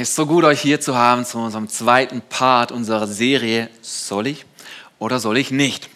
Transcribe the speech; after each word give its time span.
Hey, 0.00 0.04
ist 0.04 0.14
so 0.14 0.24
gut, 0.24 0.44
euch 0.44 0.62
hier 0.62 0.80
zu 0.80 0.96
haben 0.96 1.26
zu 1.26 1.36
unserem 1.36 1.68
zweiten 1.68 2.22
Part 2.22 2.72
unserer 2.72 3.06
Serie 3.06 3.68
Soll 3.82 4.28
ich 4.28 4.46
oder 4.98 5.20
soll 5.20 5.36
ich 5.36 5.50
nicht? 5.50 5.90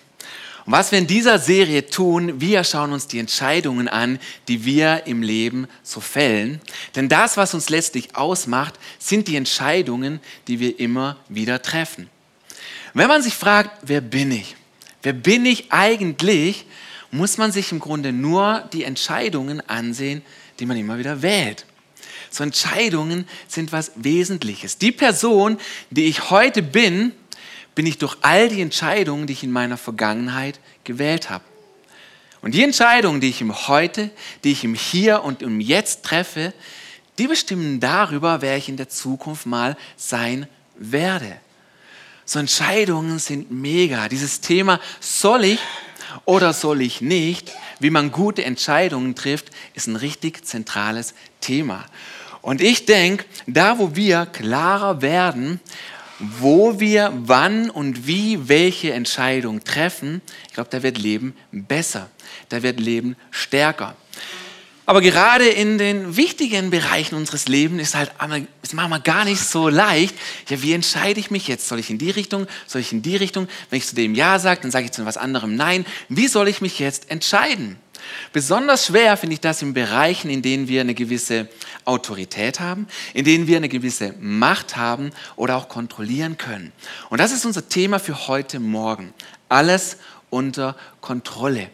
Und 0.67 0.75
was 0.75 0.93
wir 0.93 0.99
in 0.99 1.07
dieser 1.07 1.39
Serie 1.39 1.87
tun, 1.87 2.39
wir 2.39 2.65
schauen 2.65 2.93
uns 2.93 3.07
die 3.07 3.19
Entscheidungen 3.19 3.89
an, 3.89 4.19
die 4.47 4.67
wir 4.67 5.07
im 5.07 5.23
Leben 5.23 5.69
so 5.83 6.01
fällen. 6.01 6.61
Denn 6.95 7.09
das, 7.09 7.39
was 7.39 7.55
uns 7.55 7.71
letztlich 7.71 8.15
ausmacht, 8.15 8.75
sind 8.99 9.27
die 9.27 9.37
Entscheidungen, 9.37 10.21
die 10.49 10.61
wir 10.61 10.79
immer 10.79 11.17
wieder 11.31 11.63
treffen. 11.63 12.11
Wenn 12.93 13.09
man 13.09 13.23
sich 13.23 13.33
fragt, 13.33 13.71
wer 13.87 14.03
bin 14.03 14.33
ich? 14.33 14.55
Wer 15.03 15.15
bin 15.15 15.47
ich 15.47 15.73
eigentlich? 15.73 16.67
Muss 17.11 17.39
man 17.39 17.53
sich 17.53 17.73
im 17.73 17.81
Grunde 17.81 18.13
nur 18.13 18.69
die 18.75 18.85
Entscheidungen 18.85 19.67
ansehen, 19.67 20.21
die 20.59 20.67
man 20.67 20.77
immer 20.77 20.99
wieder 20.99 21.23
wählt. 21.23 21.65
So 22.35 22.43
Entscheidungen 22.43 23.29
sind 23.47 23.71
was 23.71 23.93
Wesentliches. 23.95 24.77
Die 24.77 24.91
Person, 24.91 25.57
die 25.91 26.07
ich 26.07 26.31
heute 26.31 26.63
bin, 26.63 27.13
bin 27.77 27.87
ich 27.87 27.99
durch 27.99 28.17
all 28.23 28.49
die 28.49 28.61
Entscheidungen, 28.61 29.29
die 29.29 29.35
ich 29.35 29.45
in 29.45 29.53
meiner 29.53 29.77
Vergangenheit 29.77 30.59
gewählt 30.83 31.31
habe. 31.31 31.45
Und 32.43 32.55
die 32.55 32.65
Entscheidungen, 32.65 33.21
die 33.21 33.29
ich 33.29 33.41
im 33.41 33.69
Heute, 33.69 34.11
die 34.43 34.51
ich 34.51 34.65
im 34.65 34.75
Hier 34.75 35.23
und 35.23 35.43
im 35.43 35.61
Jetzt 35.61 36.03
treffe, 36.03 36.53
die 37.19 37.29
bestimmen 37.29 37.79
darüber, 37.79 38.43
wer 38.43 38.57
ich 38.57 38.69
in 38.69 38.77
der 38.77 38.89
Zukunft 38.89 39.47
mal 39.47 39.77
sein 39.97 40.49
werde. 40.75 41.37
So 42.25 42.41
Entscheidungen 42.41 43.21
sind 43.21 43.53
mega. 43.53 44.09
Dieses 44.09 44.41
Thema, 44.41 44.81
soll 44.99 45.45
ich 45.45 45.61
oder 46.25 46.53
soll 46.53 46.83
ich 46.83 47.01
nicht, 47.01 47.53
wie 47.79 47.91
man 47.91 48.11
gute 48.11 48.45
Entscheidungen 48.45 49.15
trifft, 49.15 49.53
ist 49.75 49.87
ein 49.87 49.95
richtig 49.95 50.45
zentrales 50.45 51.15
Thema. 51.41 51.85
Und 52.45 52.61
ich 52.61 52.85
denke, 52.85 53.25
da 53.47 53.79
wo 53.79 53.97
wir 53.97 54.27
klarer 54.27 55.01
werden, 55.01 55.61
wo 56.19 56.79
wir 56.79 57.11
wann 57.15 57.71
und 57.71 58.07
wie 58.07 58.51
welche 58.51 58.93
Entscheidung 58.93 59.65
treffen, 59.65 60.21
ich 60.47 60.53
glaube, 60.53 60.69
da 60.69 60.83
wird 60.83 60.99
Leben 60.99 61.35
besser, 61.53 62.11
da 62.51 62.63
wird 62.63 62.81
Leben 62.81 63.17
stärker. 63.31 63.97
Aber 64.85 65.01
gerade 65.01 65.47
in 65.49 65.79
den 65.79 66.19
wichtigen 66.19 66.69
Bereichen 66.69 67.15
unseres 67.15 67.49
Lebens 67.49 67.81
ist 67.81 67.95
halt 67.95 68.13
ist 68.61 68.75
manchmal 68.75 69.01
gar 69.01 69.25
nicht 69.25 69.41
so 69.41 69.71
leicht. 69.71 70.15
Ja, 70.51 70.61
wie 70.61 70.75
entscheide 70.75 71.19
ich 71.19 71.31
mich 71.31 71.49
jetzt? 71.49 71.67
Soll 71.67 71.79
ich 71.79 71.89
in 71.89 71.97
die 71.97 72.11
Richtung? 72.11 72.47
Soll 72.67 72.83
ich 72.83 72.93
in 72.93 73.01
die 73.01 73.17
Richtung? 73.17 73.49
Wenn 73.71 73.79
ich 73.79 73.87
zu 73.87 73.95
dem 73.95 74.15
Ja 74.15 74.39
sage, 74.39 74.61
dann 74.61 74.71
sage 74.71 74.85
ich 74.85 74.93
zu 74.93 75.07
was 75.07 75.17
anderem 75.17 75.57
Nein. 75.57 75.87
Wie 76.11 76.29
soll 76.29 76.49
ich 76.49 76.61
mich 76.61 76.79
jetzt 76.79 77.11
entscheiden? 77.11 77.79
Besonders 78.33 78.87
schwer 78.87 79.17
finde 79.17 79.35
ich 79.35 79.41
das 79.41 79.63
in 79.63 79.75
Bereichen, 79.75 80.31
in 80.31 80.43
denen 80.43 80.69
wir 80.69 80.81
eine 80.81 80.95
gewisse 80.95 81.49
Autorität 81.85 82.61
haben, 82.61 82.87
in 83.13 83.25
denen 83.25 83.47
wir 83.47 83.57
eine 83.57 83.69
gewisse 83.69 84.15
Macht 84.21 84.77
haben 84.77 85.11
oder 85.37 85.57
auch 85.57 85.69
kontrollieren 85.69 86.39
können. 86.39 86.73
Und 87.11 87.21
das 87.21 87.33
ist 87.33 87.45
unser 87.45 87.69
Thema 87.69 87.99
für 87.99 88.27
heute 88.29 88.61
Morgen. 88.61 89.15
Alles 89.49 89.99
unter 90.31 90.77
Kontrolle. 91.01 91.71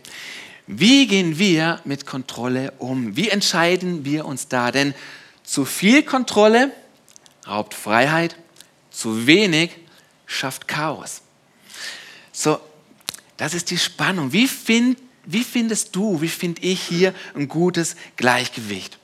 Wie 0.66 1.06
gehen 1.06 1.38
wir 1.38 1.80
mit 1.84 2.06
Kontrolle 2.06 2.72
um? 2.78 3.16
Wie 3.16 3.28
entscheiden 3.28 4.04
wir 4.04 4.24
uns 4.24 4.48
da? 4.48 4.70
Denn 4.70 4.94
zu 5.42 5.64
viel 5.64 6.02
Kontrolle 6.04 6.70
raubt 7.46 7.74
Freiheit, 7.74 8.36
zu 8.90 9.26
wenig 9.26 9.70
schafft 10.26 10.68
Chaos. 10.68 11.22
So, 12.32 12.60
das 13.36 13.54
ist 13.54 13.70
die 13.70 13.78
Spannung. 13.78 14.32
Wie 14.32 14.46
find, 14.46 14.98
wie 15.32 15.44
findest 15.44 15.94
du, 15.94 16.20
wie 16.20 16.28
finde 16.28 16.62
ich 16.62 16.82
hier 16.82 17.14
ein 17.34 17.48
gutes 17.48 17.96
Gleichgewicht? 18.16 18.98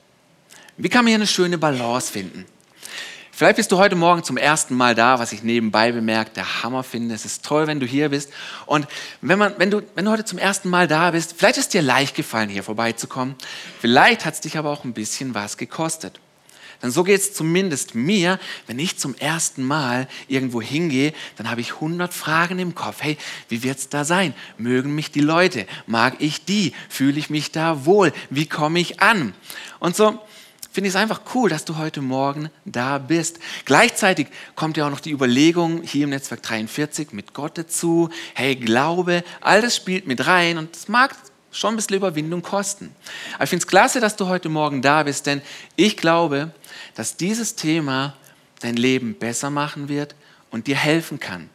Wie 0.77 0.89
kann 0.89 1.05
man 1.05 1.09
hier 1.09 1.15
eine 1.15 1.27
schöne 1.27 1.57
Balance 1.57 2.11
finden? 2.11 2.45
Vielleicht 3.31 3.57
bist 3.57 3.71
du 3.71 3.77
heute 3.77 3.95
Morgen 3.95 4.23
zum 4.23 4.35
ersten 4.35 4.75
Mal 4.75 4.95
da, 4.95 5.19
was 5.19 5.31
ich 5.31 5.43
nebenbei 5.43 5.91
bemerkt, 5.91 6.37
der 6.37 6.63
Hammer 6.63 6.83
finde. 6.83 7.13
Es 7.13 7.23
ist 7.23 7.45
toll, 7.45 7.67
wenn 7.67 7.79
du 7.79 7.85
hier 7.85 8.09
bist. 8.09 8.31
Und 8.65 8.87
wenn, 9.21 9.37
man, 9.37 9.53
wenn, 9.57 9.69
du, 9.69 9.83
wenn 9.93 10.05
du 10.05 10.11
heute 10.11 10.25
zum 10.25 10.39
ersten 10.39 10.69
Mal 10.69 10.87
da 10.87 11.11
bist, 11.11 11.35
vielleicht 11.37 11.57
ist 11.57 11.73
dir 11.75 11.83
leicht 11.83 12.15
gefallen, 12.15 12.49
hier 12.49 12.63
vorbeizukommen. 12.63 13.35
Vielleicht 13.79 14.25
hat 14.25 14.33
es 14.33 14.41
dich 14.41 14.57
aber 14.57 14.71
auch 14.71 14.83
ein 14.85 14.93
bisschen 14.93 15.35
was 15.35 15.57
gekostet. 15.57 16.19
Denn 16.81 16.91
so 16.91 17.03
geht 17.03 17.19
es 17.19 17.33
zumindest 17.33 17.95
mir, 17.95 18.39
wenn 18.67 18.79
ich 18.79 18.97
zum 18.97 19.15
ersten 19.15 19.63
Mal 19.63 20.07
irgendwo 20.27 20.61
hingehe, 20.61 21.13
dann 21.35 21.49
habe 21.49 21.61
ich 21.61 21.73
100 21.73 22.13
Fragen 22.13 22.59
im 22.59 22.75
Kopf. 22.75 22.97
Hey, 22.99 23.17
wie 23.49 23.63
wird 23.63 23.77
es 23.79 23.89
da 23.89 24.05
sein? 24.05 24.33
Mögen 24.57 24.93
mich 24.93 25.11
die 25.11 25.21
Leute? 25.21 25.65
Mag 25.87 26.15
ich 26.19 26.45
die? 26.45 26.73
Fühle 26.89 27.19
ich 27.19 27.29
mich 27.29 27.51
da 27.51 27.85
wohl? 27.85 28.13
Wie 28.29 28.45
komme 28.45 28.79
ich 28.79 28.99
an? 29.01 29.33
Und 29.79 29.95
so 29.95 30.19
finde 30.71 30.89
ich 30.89 30.93
es 30.93 31.01
einfach 31.01 31.21
cool, 31.33 31.49
dass 31.49 31.65
du 31.65 31.77
heute 31.77 32.01
Morgen 32.01 32.51
da 32.65 32.99
bist. 32.99 33.39
Gleichzeitig 33.65 34.27
kommt 34.55 34.77
ja 34.77 34.85
auch 34.85 34.91
noch 34.91 34.99
die 34.99 35.11
Überlegung 35.11 35.81
hier 35.81 36.03
im 36.03 36.11
Netzwerk 36.11 36.43
43 36.43 37.13
mit 37.13 37.33
Gott 37.33 37.57
dazu. 37.57 38.09
Hey, 38.35 38.55
Glaube, 38.55 39.23
all 39.41 39.63
das 39.63 39.75
spielt 39.75 40.05
mit 40.05 40.27
rein 40.27 40.59
und 40.59 40.75
es 40.75 40.87
mag 40.87 41.15
schon 41.57 41.73
ein 41.73 41.75
bisschen 41.75 41.95
Überwindung 41.95 42.41
kosten. 42.41 42.93
Aber 43.35 43.45
ich 43.45 43.49
finde 43.49 43.63
es 43.63 43.67
klasse, 43.67 43.99
dass 43.99 44.15
du 44.15 44.27
heute 44.27 44.49
Morgen 44.49 44.81
da 44.81 45.03
bist, 45.03 45.25
denn 45.25 45.41
ich 45.75 45.97
glaube, 45.97 46.51
dass 46.95 47.17
dieses 47.17 47.55
Thema 47.55 48.13
dein 48.59 48.75
Leben 48.75 49.15
besser 49.15 49.49
machen 49.49 49.89
wird 49.89 50.15
und 50.51 50.67
dir 50.67 50.75
helfen 50.75 51.19
kann. 51.19 51.49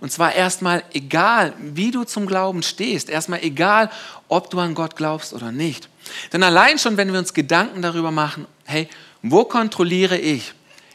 Und 0.00 0.12
zwar 0.12 0.34
erstmal 0.34 0.82
egal, 0.92 1.54
wie 1.58 1.90
du 1.90 2.04
zum 2.04 2.26
Glauben 2.26 2.62
stehst, 2.62 3.08
erstmal 3.08 3.42
egal, 3.42 3.90
ob 4.28 4.50
du 4.50 4.58
an 4.58 4.74
Gott 4.74 4.96
glaubst 4.96 5.32
oder 5.32 5.52
nicht. 5.52 5.88
Denn 6.32 6.42
allein 6.42 6.78
schon, 6.78 6.96
wenn 6.96 7.12
wir 7.12 7.18
uns 7.18 7.32
Gedanken 7.32 7.80
darüber 7.80 8.10
machen, 8.10 8.46
hey, 8.64 8.88
wo 9.22 9.44
kontrolliere 9.44 10.18
ich 10.18 10.52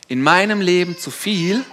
in 0.08 0.22
meinem 0.22 0.62
Leben 0.62 0.98
zu 0.98 1.12
viel, 1.12 1.64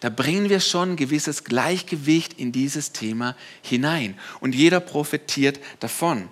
da 0.00 0.10
bringen 0.10 0.48
wir 0.48 0.60
schon 0.60 0.92
ein 0.92 0.96
gewisses 0.96 1.44
Gleichgewicht 1.44 2.34
in 2.34 2.52
dieses 2.52 2.92
Thema 2.92 3.36
hinein. 3.62 4.18
Und 4.40 4.54
jeder 4.54 4.80
profitiert 4.80 5.60
davon. 5.80 6.28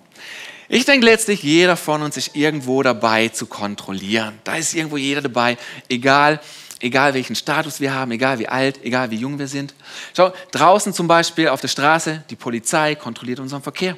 Ich 0.69 0.85
denke 0.85 1.05
letztlich, 1.05 1.43
jeder 1.43 1.77
von 1.77 2.01
uns 2.01 2.17
ist 2.17 2.35
irgendwo 2.35 2.83
dabei 2.83 3.29
zu 3.29 3.45
kontrollieren. 3.45 4.39
Da 4.43 4.55
ist 4.55 4.73
irgendwo 4.73 4.97
jeder 4.97 5.21
dabei, 5.21 5.57
egal, 5.87 6.41
egal 6.81 7.13
welchen 7.13 7.35
Status 7.35 7.79
wir 7.79 7.93
haben, 7.93 8.11
egal 8.11 8.39
wie 8.39 8.47
alt, 8.47 8.83
egal 8.83 9.09
wie 9.11 9.15
jung 9.15 9.39
wir 9.39 9.47
sind. 9.47 9.73
Schau, 10.15 10.33
draußen 10.51 10.93
zum 10.93 11.07
Beispiel 11.07 11.47
auf 11.49 11.61
der 11.61 11.69
Straße, 11.69 12.23
die 12.29 12.35
Polizei 12.35 12.95
kontrolliert 12.95 13.39
unseren 13.39 13.61
Verkehr. 13.61 13.95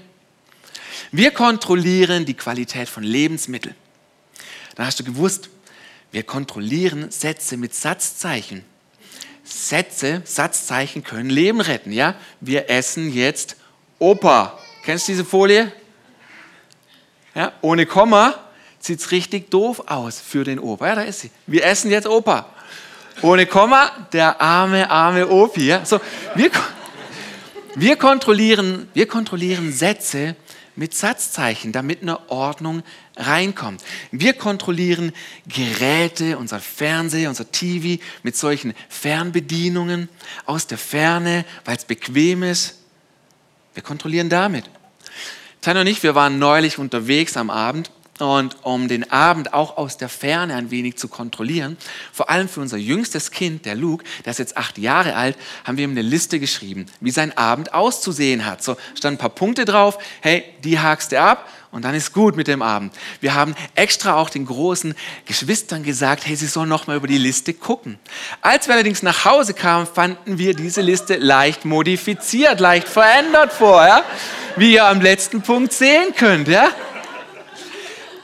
Wir 1.11 1.31
kontrollieren 1.31 2.25
die 2.25 2.35
Qualität 2.35 2.87
von 2.87 3.03
Lebensmitteln. 3.03 3.75
Dann 4.75 4.85
hast 4.85 4.99
du 4.99 5.03
gewusst, 5.03 5.49
wir 6.11 6.23
kontrollieren 6.23 7.09
Sätze 7.11 7.57
mit 7.57 7.73
Satzzeichen. 7.73 8.63
Sätze, 9.49 10.21
Satzzeichen 10.25 11.03
können 11.03 11.29
Leben 11.29 11.61
retten. 11.61 11.91
Ja, 11.91 12.15
wir 12.39 12.69
essen 12.69 13.13
jetzt 13.13 13.55
Opa. 13.97 14.57
Kennst 14.83 15.07
du 15.07 15.13
diese 15.13 15.25
Folie? 15.25 15.71
Ja, 17.35 17.51
ohne 17.61 17.85
Komma 17.85 18.35
sieht 18.79 18.99
es 18.99 19.11
richtig 19.11 19.51
doof 19.51 19.83
aus 19.87 20.21
für 20.21 20.43
den 20.43 20.59
Opa. 20.59 20.87
Ja, 20.87 20.95
da 20.95 21.01
ist 21.01 21.21
sie. 21.21 21.31
Wir 21.47 21.65
essen 21.65 21.91
jetzt 21.91 22.07
Opa. 22.07 22.45
Ohne 23.21 23.45
Komma, 23.45 23.91
der 24.13 24.39
arme, 24.39 24.89
arme 24.89 25.27
Opi. 25.27 25.67
Ja? 25.67 25.85
So, 25.85 25.99
wir, 26.35 26.49
wir, 27.75 27.95
kontrollieren, 27.97 28.87
wir 28.93 29.07
kontrollieren 29.07 29.73
Sätze 29.73 30.35
mit 30.75 30.95
Satzzeichen, 30.95 31.73
damit 31.73 32.01
eine 32.01 32.29
Ordnung 32.29 32.83
reinkommt. 33.19 33.83
Wir 34.11 34.33
kontrollieren 34.33 35.11
Geräte, 35.47 36.37
unser 36.37 36.59
Fernseher, 36.59 37.29
unser 37.29 37.51
TV 37.51 38.01
mit 38.23 38.35
solchen 38.35 38.73
Fernbedienungen 38.87 40.09
aus 40.45 40.67
der 40.67 40.77
Ferne, 40.77 41.45
weil 41.65 41.77
es 41.77 41.85
bequem 41.85 42.43
ist. 42.43 42.79
Wir 43.73 43.83
kontrollieren 43.83 44.29
damit. 44.29 44.65
Tanja 45.61 45.81
und 45.81 45.87
ich, 45.87 46.01
wir 46.01 46.15
waren 46.15 46.39
neulich 46.39 46.77
unterwegs 46.77 47.35
am 47.37 47.49
Abend 47.49 47.91
und 48.21 48.57
um 48.63 48.87
den 48.87 49.11
Abend 49.11 49.53
auch 49.53 49.77
aus 49.77 49.97
der 49.97 50.09
Ferne 50.09 50.55
ein 50.55 50.71
wenig 50.71 50.97
zu 50.97 51.07
kontrollieren, 51.07 51.77
vor 52.11 52.29
allem 52.29 52.49
für 52.49 52.61
unser 52.61 52.77
jüngstes 52.77 53.31
Kind, 53.31 53.65
der 53.65 53.75
Luke, 53.75 54.03
der 54.25 54.31
ist 54.31 54.39
jetzt 54.39 54.57
acht 54.57 54.77
Jahre 54.77 55.15
alt, 55.15 55.37
haben 55.63 55.77
wir 55.77 55.85
ihm 55.85 55.91
eine 55.91 56.01
Liste 56.01 56.39
geschrieben, 56.39 56.85
wie 56.99 57.11
sein 57.11 57.37
Abend 57.37 57.73
auszusehen 57.73 58.45
hat. 58.45 58.63
So 58.63 58.77
standen 58.95 59.17
ein 59.17 59.21
paar 59.21 59.29
Punkte 59.29 59.65
drauf, 59.65 59.97
hey, 60.21 60.43
die 60.63 60.79
hakst 60.79 61.11
du 61.11 61.19
ab 61.19 61.47
und 61.71 61.85
dann 61.85 61.93
ist 61.93 62.13
gut 62.13 62.35
mit 62.35 62.47
dem 62.47 62.61
Abend. 62.61 62.93
Wir 63.21 63.35
haben 63.35 63.55
extra 63.75 64.15
auch 64.15 64.29
den 64.29 64.45
großen 64.45 64.95
Geschwistern 65.25 65.83
gesagt, 65.83 66.25
hey, 66.25 66.35
sie 66.35 66.47
sollen 66.47 66.69
noch 66.69 66.87
mal 66.87 66.97
über 66.97 67.07
die 67.07 67.17
Liste 67.17 67.53
gucken. 67.53 67.99
Als 68.41 68.67
wir 68.67 68.73
allerdings 68.73 69.03
nach 69.03 69.25
Hause 69.25 69.53
kamen, 69.53 69.85
fanden 69.85 70.37
wir 70.37 70.55
diese 70.55 70.81
Liste 70.81 71.17
leicht 71.17 71.65
modifiziert, 71.65 72.59
leicht 72.59 72.87
verändert 72.87 73.53
vor, 73.53 73.85
ja? 73.85 74.03
wie 74.55 74.73
ihr 74.73 74.85
am 74.85 74.99
letzten 74.99 75.41
Punkt 75.41 75.71
sehen 75.71 76.15
könnt. 76.15 76.47
Ja? 76.47 76.69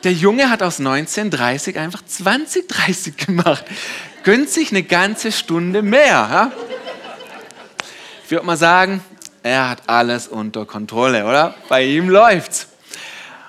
Der 0.05 0.13
Junge 0.13 0.51
hat 0.51 0.61
aus 0.61 0.77
1930 0.77 1.79
einfach 1.79 2.05
2030 2.05 3.17
gemacht. 3.17 3.65
Gönnt 4.23 4.51
sich 4.51 4.69
eine 4.69 4.83
ganze 4.83 5.31
Stunde 5.31 5.81
mehr. 5.81 6.05
Ja? 6.05 6.51
Ich 8.23 8.29
würde 8.29 8.45
mal 8.45 8.55
sagen, 8.55 9.01
er 9.41 9.67
hat 9.67 9.89
alles 9.89 10.27
unter 10.27 10.67
Kontrolle, 10.67 11.25
oder? 11.25 11.55
Bei 11.69 11.83
ihm 11.83 12.07
läuft's. 12.07 12.67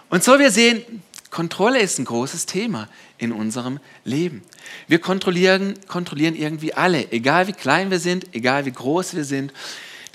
Und 0.09 0.25
so 0.25 0.39
wir 0.39 0.51
sehen, 0.51 1.03
Kontrolle 1.29 1.79
ist 1.81 1.99
ein 1.99 2.07
großes 2.07 2.47
Thema 2.47 2.89
in 3.19 3.33
unserem 3.33 3.79
Leben. 4.05 4.43
Wir 4.89 4.99
kontrollieren, 4.99 5.75
kontrollieren 5.89 6.35
irgendwie 6.35 6.73
alle, 6.73 7.13
egal 7.13 7.49
wie 7.49 7.53
klein 7.53 7.91
wir 7.91 7.99
sind, 7.99 8.35
egal 8.35 8.65
wie 8.65 8.73
groß 8.73 9.15
wir 9.15 9.25
sind. 9.25 9.53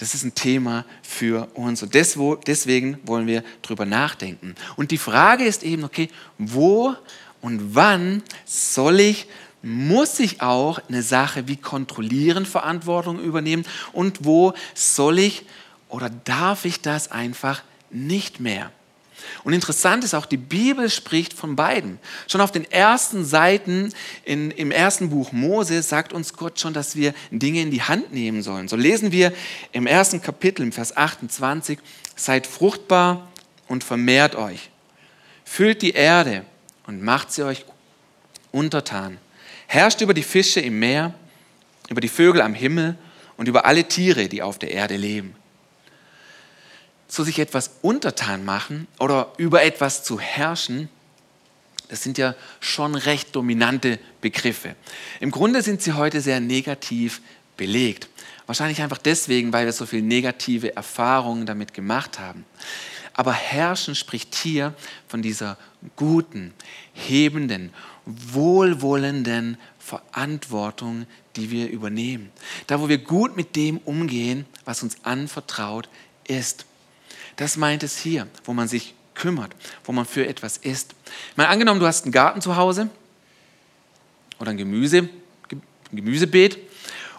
Das 0.01 0.15
ist 0.15 0.24
ein 0.24 0.33
Thema 0.33 0.83
für 1.03 1.48
uns 1.53 1.83
und 1.83 1.94
deswegen 1.94 2.98
wollen 3.03 3.27
wir 3.27 3.44
darüber 3.62 3.86
nachdenken. 3.86 4.56
Und 4.75 4.89
die 4.89 4.98
Frage 4.98 5.44
ist 5.44 5.62
eben, 5.62 5.83
okay, 5.83 6.09
wo 6.39 6.95
und 7.39 7.75
wann 7.75 8.24
soll 8.44 9.00
ich, 9.00 9.27
muss 9.62 10.19
ich 10.19 10.42
auch 10.42 10.80
eine 10.89 11.03
Sache 11.03 11.48
wie 11.48 11.56
kontrollieren, 11.56 12.48
Verantwortung 12.48 13.19
übernehmen 13.19 13.63
und 13.94 14.25
wo 14.25 14.56
soll 14.74 15.19
ich 15.19 15.45
oder 15.88 16.09
darf 16.09 16.65
ich 16.65 16.81
das 16.81 17.12
einfach 17.12 17.62
nicht 17.92 18.39
mehr? 18.39 18.71
Und 19.44 19.54
interessant 19.54 20.04
ist 20.04 20.14
auch, 20.14 20.26
die 20.26 20.38
Bibel 20.38 20.90
spricht 20.90 21.34
von 21.34 21.56
beiden. 21.56 22.00
Schon 22.28 22.42
auf 22.42 22.52
den 22.52 22.70
ersten 22.72 23.26
Seiten 23.26 23.94
in, 24.24 24.52
im 24.52 24.72
ersten 24.72 25.10
Buch 25.10 25.32
Mose 25.32 25.82
sagt 25.82 26.14
uns 26.14 26.34
Gott 26.34 26.60
schon, 26.60 26.74
dass 26.74 26.96
wir 26.96 27.14
Dinge 27.32 27.62
in 27.62 27.72
die 27.72 27.82
Hand 27.82 28.14
nehmen 28.14 28.44
sollen. 28.44 28.68
So 28.68 28.76
lesen 28.76 29.12
wir 29.12 29.34
im 29.72 29.88
ersten 29.88 30.22
Kapitel, 30.22 30.64
im 30.64 30.72
Vers 30.72 30.96
28, 30.96 31.80
seid 32.16 32.48
fruchtbar 32.48 33.30
und 33.68 33.84
vermehrt 33.84 34.36
euch. 34.36 34.70
Füllt 35.46 35.82
die 35.82 35.92
Erde 35.92 36.46
und 36.88 37.02
macht 37.02 37.32
sie 37.32 37.44
euch 37.44 37.66
untertan. 38.52 39.18
Herrscht 39.68 40.02
über 40.02 40.14
die 40.14 40.24
Fische 40.24 40.60
im 40.60 40.80
Meer, 40.80 41.14
über 41.90 42.02
die 42.02 42.10
Vögel 42.10 42.42
am 42.42 42.54
Himmel 42.54 42.98
und 43.38 43.48
über 43.48 43.66
alle 43.66 43.86
Tiere, 43.86 44.28
die 44.28 44.42
auf 44.42 44.60
der 44.60 44.72
Erde 44.72 44.98
leben 44.98 45.36
so 47.12 47.25
sich 47.25 47.40
etwas 47.40 47.72
untertan 47.81 48.46
machen 48.46 48.88
oder 48.98 49.34
über 49.36 49.63
etwas 49.63 50.06
zu 50.06 50.18
herrschen, 50.18 50.88
das 51.90 52.02
sind 52.02 52.18
ja 52.18 52.36
schon 52.62 52.96
recht 52.96 53.36
dominante 53.36 54.00
Begriffe. 54.22 54.78
Im 55.19 55.30
Grunde 55.30 55.62
sind 55.62 55.81
sie 55.81 55.92
heute 55.92 56.22
sehr 56.22 56.40
negativ 56.40 57.22
belegt. 57.58 58.08
Wahrscheinlich 58.46 58.81
einfach 58.81 58.98
deswegen, 58.98 59.52
weil 59.52 59.66
wir 59.66 59.74
so 59.74 59.86
viele 59.86 60.04
negative 60.04 60.74
Erfahrungen 60.78 61.46
damit 61.46 61.74
gemacht 61.74 62.18
haben. 62.18 62.46
Aber 63.12 63.34
herrschen 63.34 63.94
spricht 63.94 64.34
hier 64.34 64.74
von 65.10 65.22
dieser 65.22 65.58
guten, 65.98 66.54
hebenden, 66.94 67.74
wohlwollenden 68.06 69.58
Verantwortung, 69.80 71.08
die 71.36 71.52
wir 71.52 71.69
übernehmen. 71.69 72.31
Da, 72.68 72.80
wo 72.80 72.88
wir 72.88 73.00
gut 73.00 73.36
mit 73.36 73.58
dem 73.58 73.80
umgehen, 73.80 74.46
was 74.63 74.81
uns 74.81 74.96
anvertraut 75.04 75.90
ist. 76.25 76.66
Das 77.42 77.58
meint 77.58 77.82
es 77.82 77.98
hier, 77.98 78.28
wo 78.44 78.54
man 78.54 78.68
sich 78.68 78.94
kümmert, 79.16 79.56
wo 79.84 79.92
man 79.92 80.06
für 80.06 80.28
etwas 80.28 80.58
isst. 80.58 80.94
Mal 81.36 81.48
angenommen, 81.48 81.80
du 81.80 81.88
hast 81.88 82.04
einen 82.04 82.12
Garten 82.12 82.40
zu 82.40 82.56
Hause 82.56 82.88
oder 84.38 84.52
ein 84.52 84.58
Gemüse, 84.58 85.10
Gemüsebeet 85.92 86.60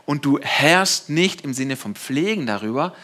und 0.06 0.24
du 0.24 0.38
herrschst 0.38 1.10
nicht 1.10 1.40
im 1.40 1.52
Sinne 1.52 1.76
vom 1.76 1.96
Pflegen 1.96 2.46
darüber, 2.46 2.94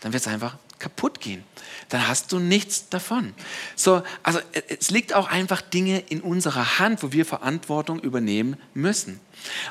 dann 0.00 0.12
wird 0.12 0.22
es 0.22 0.26
einfach 0.26 0.56
kaputt 0.80 1.20
gehen. 1.20 1.44
Dann 1.88 2.08
hast 2.08 2.32
du 2.32 2.38
nichts 2.38 2.88
davon. 2.88 3.34
So, 3.76 4.02
also 4.22 4.40
es 4.68 4.90
liegt 4.90 5.14
auch 5.14 5.28
einfach 5.28 5.60
Dinge 5.60 6.00
in 6.08 6.20
unserer 6.20 6.78
Hand, 6.78 7.02
wo 7.02 7.12
wir 7.12 7.24
Verantwortung 7.24 8.00
übernehmen 8.00 8.56
müssen. 8.74 9.20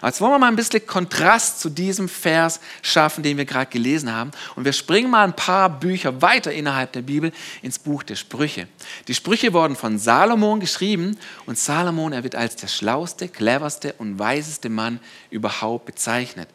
Jetzt 0.01 0.21
wollen 0.21 0.33
wir 0.33 0.39
mal 0.39 0.48
ein 0.48 0.56
bisschen 0.56 0.86
Kontrast 0.86 1.60
zu 1.60 1.69
diesem 1.69 2.10
Vers 2.10 2.60
schaffen, 2.81 3.24
den 3.24 3.38
wir 3.38 3.45
gerade 3.45 3.71
gelesen 3.71 4.12
haben. 4.12 4.31
Und 4.56 4.65
wir 4.65 4.74
springen 4.74 5.10
mal 5.10 5.24
ein 5.24 5.36
paar 5.36 5.69
Bücher 5.69 6.21
weiter 6.21 6.51
innerhalb 6.51 6.92
der 6.92 7.01
Bibel 7.01 7.31
ins 7.62 7.80
Buch 7.80 8.04
der 8.04 8.15
Sprüche. 8.15 8.68
Die 9.07 9.15
Sprüche 9.15 9.54
wurden 9.54 9.75
von 9.75 9.98
Salomon 9.98 10.60
geschrieben 10.60 11.18
und 11.45 11.57
Salomon, 11.57 12.13
er 12.13 12.24
wird 12.24 12.36
als 12.36 12.56
der 12.56 12.68
schlauste, 12.68 13.27
cleverste 13.30 13.94
und 13.94 14.19
weiseste 14.19 14.69
Mann 14.69 15.00
überhaupt 15.30 15.86
bezeichnet. 15.86 16.50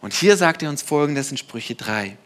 Und 0.00 0.12
hier 0.12 0.36
sagt 0.36 0.62
er 0.62 0.70
uns 0.70 0.82
folgendes 0.82 1.30
in 1.30 1.36
Sprüche 1.36 1.74
3. 1.74 2.16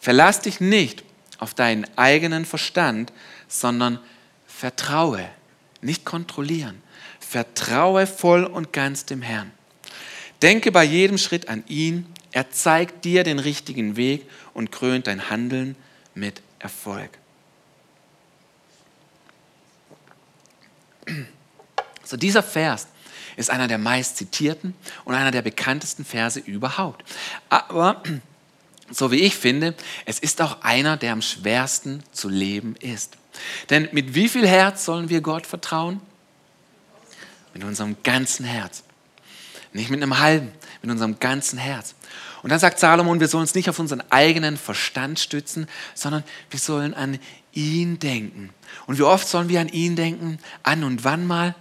Verlass 0.00 0.40
dich 0.40 0.60
nicht 0.60 1.02
auf 1.38 1.54
deinen 1.54 1.86
eigenen 1.96 2.44
Verstand, 2.44 3.12
sondern 3.46 3.98
vertraue, 4.46 5.28
nicht 5.80 6.04
kontrollieren. 6.04 6.82
Vertraue 7.20 8.06
voll 8.06 8.44
und 8.44 8.72
ganz 8.72 9.04
dem 9.04 9.22
Herrn. 9.22 9.52
Denke 10.42 10.72
bei 10.72 10.84
jedem 10.84 11.18
Schritt 11.18 11.48
an 11.48 11.64
ihn. 11.68 12.06
Er 12.32 12.50
zeigt 12.50 13.04
dir 13.04 13.24
den 13.24 13.38
richtigen 13.38 13.96
Weg 13.96 14.28
und 14.54 14.70
krönt 14.70 15.06
dein 15.06 15.30
Handeln 15.30 15.76
mit 16.14 16.42
Erfolg. 16.58 17.10
So 22.04 22.16
dieser 22.16 22.42
Vers 22.42 22.88
ist 23.36 23.50
einer 23.50 23.68
der 23.68 23.78
meist 23.78 24.16
zitierten 24.16 24.74
und 25.04 25.14
einer 25.14 25.30
der 25.30 25.42
bekanntesten 25.42 26.04
Verse 26.04 26.40
überhaupt. 26.40 27.04
Aber 27.48 28.02
so 28.90 29.10
wie 29.10 29.20
ich 29.20 29.36
finde, 29.36 29.74
es 30.04 30.18
ist 30.18 30.40
auch 30.40 30.62
einer, 30.62 30.96
der 30.96 31.12
am 31.12 31.22
schwersten 31.22 32.02
zu 32.12 32.28
leben 32.28 32.74
ist. 32.80 33.16
Denn 33.70 33.88
mit 33.92 34.14
wie 34.14 34.28
viel 34.28 34.46
Herz 34.46 34.84
sollen 34.84 35.08
wir 35.08 35.20
Gott 35.20 35.46
vertrauen? 35.46 36.00
Mit 37.54 37.64
unserem 37.64 37.96
ganzen 38.02 38.44
Herz. 38.44 38.82
Nicht 39.72 39.90
mit 39.90 40.02
einem 40.02 40.18
halben, 40.18 40.52
mit 40.82 40.90
unserem 40.90 41.18
ganzen 41.18 41.58
Herz. 41.58 41.94
Und 42.42 42.50
dann 42.50 42.60
sagt 42.60 42.78
Salomon, 42.78 43.20
wir 43.20 43.28
sollen 43.28 43.42
uns 43.42 43.54
nicht 43.54 43.68
auf 43.68 43.78
unseren 43.78 44.02
eigenen 44.10 44.56
Verstand 44.56 45.18
stützen, 45.18 45.66
sondern 45.94 46.24
wir 46.50 46.58
sollen 46.58 46.94
an 46.94 47.18
ihn 47.52 47.98
denken. 47.98 48.50
Und 48.86 48.98
wie 48.98 49.02
oft 49.02 49.28
sollen 49.28 49.48
wir 49.48 49.60
an 49.60 49.68
ihn 49.68 49.96
denken? 49.96 50.38
An 50.62 50.84
und 50.84 51.04
wann 51.04 51.26
mal? 51.26 51.54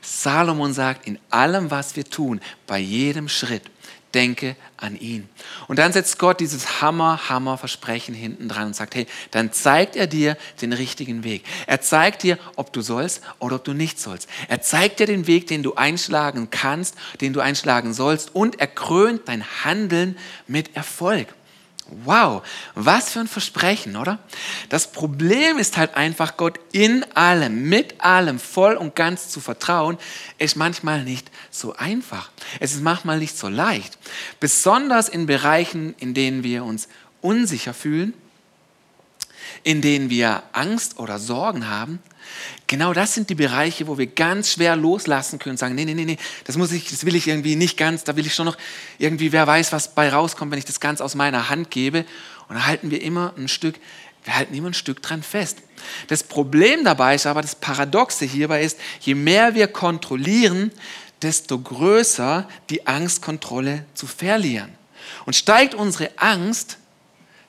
Salomon 0.00 0.72
sagt, 0.74 1.06
in 1.06 1.18
allem, 1.30 1.70
was 1.70 1.96
wir 1.96 2.04
tun, 2.04 2.40
bei 2.66 2.78
jedem 2.78 3.28
Schritt, 3.28 3.64
denke 4.14 4.56
an 4.76 4.98
ihn. 4.98 5.28
Und 5.68 5.78
dann 5.78 5.92
setzt 5.92 6.18
Gott 6.18 6.40
dieses 6.40 6.80
Hammer, 6.80 7.28
Hammer 7.28 7.58
Versprechen 7.58 8.14
hinten 8.14 8.48
dran 8.48 8.68
und 8.68 8.76
sagt, 8.76 8.94
hey, 8.94 9.06
dann 9.30 9.52
zeigt 9.52 9.96
er 9.96 10.06
dir 10.06 10.36
den 10.60 10.72
richtigen 10.72 11.24
Weg. 11.24 11.44
Er 11.66 11.80
zeigt 11.80 12.22
dir, 12.22 12.38
ob 12.56 12.72
du 12.72 12.80
sollst 12.80 13.22
oder 13.38 13.56
ob 13.56 13.64
du 13.64 13.72
nicht 13.72 14.00
sollst. 14.00 14.28
Er 14.48 14.60
zeigt 14.60 15.00
dir 15.00 15.06
den 15.06 15.26
Weg, 15.26 15.46
den 15.46 15.62
du 15.62 15.74
einschlagen 15.74 16.48
kannst, 16.50 16.96
den 17.20 17.32
du 17.32 17.40
einschlagen 17.40 17.94
sollst 17.94 18.34
und 18.34 18.60
er 18.60 18.66
krönt 18.66 19.28
dein 19.28 19.44
Handeln 19.64 20.16
mit 20.46 20.76
Erfolg. 20.76 21.28
Wow, 22.04 22.42
was 22.74 23.10
für 23.10 23.20
ein 23.20 23.28
Versprechen, 23.28 23.96
oder? 23.96 24.18
Das 24.68 24.90
Problem 24.92 25.58
ist 25.58 25.76
halt 25.76 25.94
einfach, 25.94 26.36
Gott 26.36 26.58
in 26.72 27.04
allem, 27.14 27.68
mit 27.68 28.00
allem, 28.00 28.38
voll 28.38 28.74
und 28.74 28.96
ganz 28.96 29.28
zu 29.28 29.40
vertrauen, 29.40 29.98
ist 30.38 30.56
manchmal 30.56 31.04
nicht 31.04 31.30
so 31.50 31.74
einfach. 31.76 32.30
Es 32.60 32.72
ist 32.72 32.82
manchmal 32.82 33.18
nicht 33.18 33.36
so 33.36 33.48
leicht. 33.48 33.98
Besonders 34.40 35.08
in 35.08 35.26
Bereichen, 35.26 35.94
in 35.98 36.14
denen 36.14 36.42
wir 36.42 36.64
uns 36.64 36.88
unsicher 37.20 37.74
fühlen, 37.74 38.14
in 39.62 39.80
denen 39.80 40.10
wir 40.10 40.42
Angst 40.52 40.98
oder 40.98 41.18
Sorgen 41.18 41.68
haben, 41.68 42.00
Genau 42.66 42.92
das 42.92 43.14
sind 43.14 43.28
die 43.30 43.34
Bereiche, 43.34 43.86
wo 43.86 43.98
wir 43.98 44.06
ganz 44.06 44.52
schwer 44.52 44.76
loslassen 44.76 45.38
können 45.38 45.56
sagen, 45.56 45.74
nee, 45.74 45.84
nee, 45.84 45.94
nee, 45.94 46.04
nee, 46.04 46.18
das 46.44 46.56
muss 46.56 46.72
ich, 46.72 46.88
das 46.88 47.04
will 47.04 47.14
ich 47.14 47.28
irgendwie 47.28 47.56
nicht 47.56 47.76
ganz, 47.76 48.04
da 48.04 48.16
will 48.16 48.26
ich 48.26 48.34
schon 48.34 48.46
noch 48.46 48.56
irgendwie, 48.98 49.32
wer 49.32 49.46
weiß, 49.46 49.72
was 49.72 49.94
bei 49.94 50.10
rauskommt, 50.10 50.50
wenn 50.50 50.58
ich 50.58 50.64
das 50.64 50.80
ganz 50.80 51.00
aus 51.00 51.14
meiner 51.14 51.48
Hand 51.48 51.70
gebe. 51.70 52.04
Und 52.48 52.56
da 52.56 52.66
halten 52.66 52.90
wir 52.90 53.02
immer 53.02 53.34
ein 53.36 53.48
Stück, 53.48 53.76
wir 54.24 54.36
halten 54.36 54.54
immer 54.54 54.70
ein 54.70 54.74
Stück 54.74 55.02
dran 55.02 55.22
fest. 55.22 55.58
Das 56.08 56.22
Problem 56.22 56.84
dabei 56.84 57.14
ist 57.14 57.26
aber, 57.26 57.42
das 57.42 57.56
Paradoxe 57.56 58.24
hierbei 58.24 58.62
ist, 58.62 58.78
je 59.00 59.14
mehr 59.14 59.54
wir 59.54 59.68
kontrollieren, 59.68 60.70
desto 61.22 61.58
größer 61.58 62.48
die 62.70 62.86
Angstkontrolle 62.86 63.84
zu 63.94 64.06
verlieren. 64.06 64.72
Und 65.26 65.34
steigt 65.34 65.74
unsere 65.74 66.10
Angst, 66.16 66.78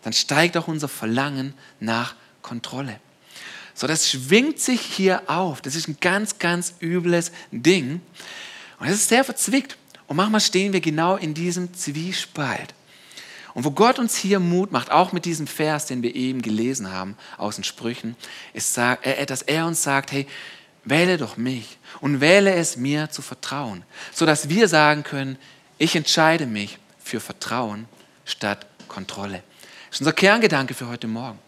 dann 0.03 0.13
steigt 0.13 0.57
auch 0.57 0.67
unser 0.67 0.87
Verlangen 0.87 1.53
nach 1.79 2.15
Kontrolle. 2.41 2.99
So, 3.73 3.87
das 3.87 4.09
schwingt 4.09 4.59
sich 4.59 4.81
hier 4.81 5.23
auf. 5.27 5.61
Das 5.61 5.75
ist 5.75 5.87
ein 5.87 5.97
ganz, 5.99 6.39
ganz 6.39 6.75
übles 6.81 7.31
Ding. 7.51 8.01
Und 8.79 8.87
es 8.87 8.95
ist 8.95 9.09
sehr 9.09 9.23
verzwickt. 9.23 9.77
Und 10.07 10.17
manchmal 10.17 10.41
stehen 10.41 10.73
wir 10.73 10.81
genau 10.81 11.15
in 11.15 11.33
diesem 11.33 11.73
Zwiespalt. 11.73 12.73
Und 13.53 13.65
wo 13.65 13.71
Gott 13.71 13.99
uns 13.99 14.15
hier 14.15 14.39
Mut 14.39 14.71
macht, 14.71 14.91
auch 14.91 15.11
mit 15.11 15.25
diesem 15.25 15.47
Vers, 15.47 15.85
den 15.85 16.01
wir 16.01 16.15
eben 16.15 16.41
gelesen 16.41 16.91
haben 16.91 17.15
aus 17.37 17.55
den 17.55 17.63
Sprüchen, 17.63 18.15
ist, 18.53 18.77
dass 18.77 19.41
er 19.43 19.67
uns 19.67 19.83
sagt, 19.83 20.11
hey, 20.11 20.27
wähle 20.83 21.17
doch 21.17 21.37
mich 21.37 21.77
und 22.01 22.19
wähle 22.19 22.53
es 22.53 22.77
mir 22.77 23.09
zu 23.09 23.21
vertrauen, 23.21 23.83
sodass 24.11 24.49
wir 24.49 24.67
sagen 24.67 25.03
können, 25.03 25.37
ich 25.77 25.95
entscheide 25.95 26.45
mich 26.45 26.77
für 27.01 27.19
Vertrauen 27.19 27.87
statt 28.25 28.65
Kontrolle. 28.87 29.43
Das 29.89 29.97
ist 29.97 30.01
unser 30.01 30.13
Kerngedanke 30.13 30.73
für 30.73 30.87
heute 30.87 31.07
Morgen. 31.07 31.39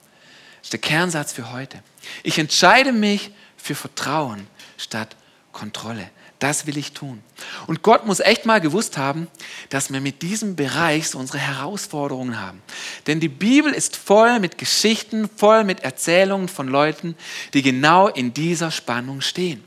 Das 0.58 0.68
ist 0.68 0.74
der 0.74 0.80
Kernsatz 0.80 1.34
für 1.34 1.52
heute. 1.52 1.82
Ich 2.24 2.40
entscheide 2.40 2.92
mich 2.92 3.32
für 3.58 3.76
Vertrauen 3.76 4.48
statt 4.78 5.16
Kontrolle. 5.52 6.10
das 6.40 6.68
will 6.68 6.78
ich 6.78 6.92
tun. 6.92 7.24
Und 7.66 7.82
Gott 7.82 8.06
muss 8.06 8.20
echt 8.20 8.46
mal 8.46 8.60
gewusst 8.60 8.98
haben, 8.98 9.28
dass 9.70 9.92
wir 9.92 10.02
mit 10.02 10.22
diesem 10.22 10.56
Bereich 10.56 11.10
so 11.10 11.18
unsere 11.18 11.40
Herausforderungen 11.40 12.40
haben. 12.40 12.62
Denn 13.08 13.20
die 13.22 13.30
Bibel 13.30 13.72
ist 13.72 13.96
voll 13.96 14.40
mit 14.40 14.58
Geschichten, 14.58 15.30
voll 15.34 15.64
mit 15.64 15.80
Erzählungen 15.80 16.50
von 16.50 16.68
Leuten, 16.68 17.16
die 17.54 17.62
genau 17.62 18.10
in 18.10 18.34
dieser 18.34 18.70
Spannung 18.70 19.22
stehen. 19.22 19.64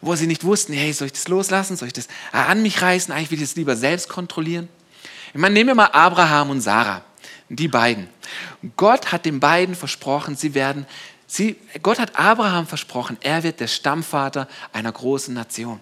Wo 0.00 0.16
sie 0.16 0.26
nicht 0.26 0.44
wussten, 0.44 0.72
hey, 0.72 0.92
soll 0.92 1.06
ich 1.06 1.12
das 1.12 1.28
loslassen? 1.28 1.76
Soll 1.76 1.88
ich 1.88 1.94
das 1.94 2.08
an 2.32 2.62
mich 2.62 2.82
reißen? 2.82 3.14
Eigentlich 3.14 3.30
will 3.30 3.38
ich 3.38 3.48
das 3.48 3.56
lieber 3.56 3.76
selbst 3.76 4.08
kontrollieren. 4.08 4.68
Ich 5.32 5.40
meine, 5.40 5.54
nehmen 5.54 5.68
wir 5.68 5.74
mal 5.76 5.86
Abraham 5.92 6.50
und 6.50 6.60
Sarah, 6.60 7.04
die 7.48 7.68
beiden. 7.68 8.08
Gott 8.76 9.12
hat 9.12 9.24
den 9.24 9.40
beiden 9.40 9.74
versprochen, 9.74 10.36
sie 10.36 10.54
werden, 10.54 10.86
sie, 11.28 11.56
Gott 11.82 12.00
hat 12.00 12.18
Abraham 12.18 12.66
versprochen, 12.66 13.16
er 13.20 13.44
wird 13.44 13.60
der 13.60 13.68
Stammvater 13.68 14.48
einer 14.72 14.90
großen 14.90 15.32
Nation. 15.32 15.78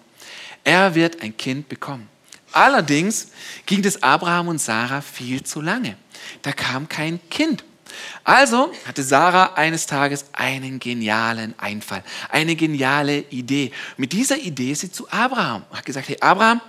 Er 0.63 0.93
wird 0.93 1.23
ein 1.23 1.35
Kind 1.35 1.67
bekommen. 1.67 2.07
Allerdings 2.51 3.29
ging 3.65 3.83
es 3.83 4.03
Abraham 4.03 4.49
und 4.49 4.61
Sarah 4.61 5.01
viel 5.01 5.43
zu 5.43 5.61
lange. 5.61 5.97
Da 6.41 6.51
kam 6.51 6.87
kein 6.87 7.19
Kind. 7.29 7.63
Also 8.23 8.71
hatte 8.85 9.03
Sarah 9.03 9.53
eines 9.53 9.85
Tages 9.85 10.25
einen 10.33 10.79
genialen 10.79 11.57
Einfall, 11.57 12.03
eine 12.29 12.55
geniale 12.55 13.19
Idee. 13.29 13.71
Mit 13.95 14.11
dieser 14.11 14.37
Idee 14.37 14.71
ist 14.71 14.81
sie 14.81 14.91
zu 14.91 15.09
Abraham 15.09 15.63
und 15.69 15.77
hat 15.77 15.85
gesagt, 15.85 16.09
hey 16.09 16.17
Abraham, 16.19 16.61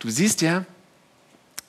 du 0.00 0.10
siehst 0.10 0.42
ja, 0.42 0.64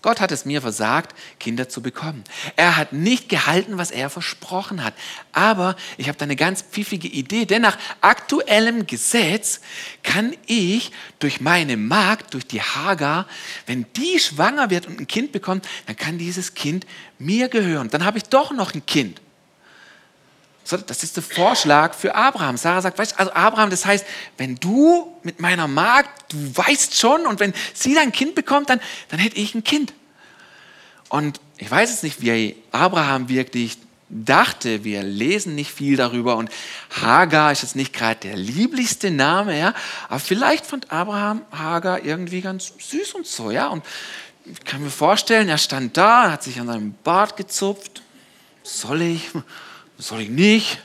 Gott 0.01 0.19
hat 0.19 0.31
es 0.31 0.45
mir 0.45 0.61
versagt, 0.61 1.15
Kinder 1.39 1.69
zu 1.69 1.81
bekommen. 1.81 2.23
Er 2.55 2.75
hat 2.75 2.91
nicht 2.91 3.29
gehalten, 3.29 3.77
was 3.77 3.91
er 3.91 4.09
versprochen 4.09 4.83
hat. 4.83 4.95
Aber 5.31 5.75
ich 5.97 6.07
habe 6.07 6.17
da 6.17 6.23
eine 6.23 6.35
ganz 6.35 6.63
pfiffige 6.63 7.07
Idee, 7.07 7.45
denn 7.45 7.61
nach 7.61 7.77
aktuellem 8.01 8.87
Gesetz 8.87 9.61
kann 10.01 10.33
ich 10.47 10.91
durch 11.19 11.39
meine 11.39 11.77
Magd, 11.77 12.33
durch 12.33 12.47
die 12.47 12.61
Hagar, 12.61 13.27
wenn 13.67 13.85
die 13.95 14.19
schwanger 14.19 14.71
wird 14.71 14.87
und 14.87 14.99
ein 14.99 15.07
Kind 15.07 15.31
bekommt, 15.31 15.67
dann 15.85 15.95
kann 15.95 16.17
dieses 16.17 16.55
Kind 16.55 16.87
mir 17.19 17.47
gehören. 17.47 17.89
Dann 17.89 18.03
habe 18.03 18.17
ich 18.17 18.23
doch 18.23 18.51
noch 18.51 18.73
ein 18.73 18.85
Kind. 18.85 19.21
So, 20.71 20.77
das 20.77 21.03
ist 21.03 21.17
der 21.17 21.23
Vorschlag 21.23 21.93
für 21.93 22.15
Abraham. 22.15 22.55
Sarah 22.55 22.81
sagt, 22.81 22.97
weißt 22.97 23.19
also 23.19 23.33
Abraham, 23.33 23.69
das 23.69 23.85
heißt, 23.85 24.05
wenn 24.37 24.55
du 24.55 25.13
mit 25.21 25.41
meiner 25.41 25.67
Magd, 25.67 26.31
du 26.31 26.37
weißt 26.55 26.97
schon, 26.97 27.25
und 27.25 27.41
wenn 27.41 27.53
sie 27.73 27.93
dein 27.93 28.13
Kind 28.13 28.35
bekommt, 28.35 28.69
dann, 28.69 28.79
dann 29.09 29.19
hätte 29.19 29.35
ich 29.35 29.53
ein 29.53 29.65
Kind. 29.65 29.93
Und 31.09 31.41
ich 31.57 31.69
weiß 31.69 31.89
jetzt 31.89 32.03
nicht, 32.03 32.21
wie 32.21 32.55
Abraham 32.71 33.27
wirklich 33.27 33.79
dachte, 34.07 34.85
wir 34.85 35.03
lesen 35.03 35.55
nicht 35.55 35.73
viel 35.73 35.97
darüber 35.97 36.37
und 36.37 36.49
Hagar 37.01 37.51
ist 37.51 37.63
jetzt 37.63 37.75
nicht 37.75 37.91
gerade 37.91 38.21
der 38.21 38.37
lieblichste 38.37 39.11
Name, 39.11 39.59
ja, 39.59 39.73
aber 40.07 40.19
vielleicht 40.19 40.65
fand 40.65 40.89
Abraham 40.89 41.41
Hagar 41.51 42.05
irgendwie 42.05 42.39
ganz 42.39 42.71
süß 42.79 43.11
und 43.15 43.27
so, 43.27 43.51
ja, 43.51 43.67
und 43.67 43.83
ich 44.45 44.63
kann 44.63 44.81
mir 44.81 44.89
vorstellen, 44.89 45.49
er 45.49 45.57
stand 45.57 45.97
da, 45.97 46.31
hat 46.31 46.43
sich 46.43 46.61
an 46.61 46.67
seinem 46.67 46.93
Bart 47.03 47.35
gezupft, 47.35 48.01
soll 48.63 49.01
ich, 49.01 49.31
soll 50.01 50.21
ich 50.21 50.29
nicht? 50.29 50.79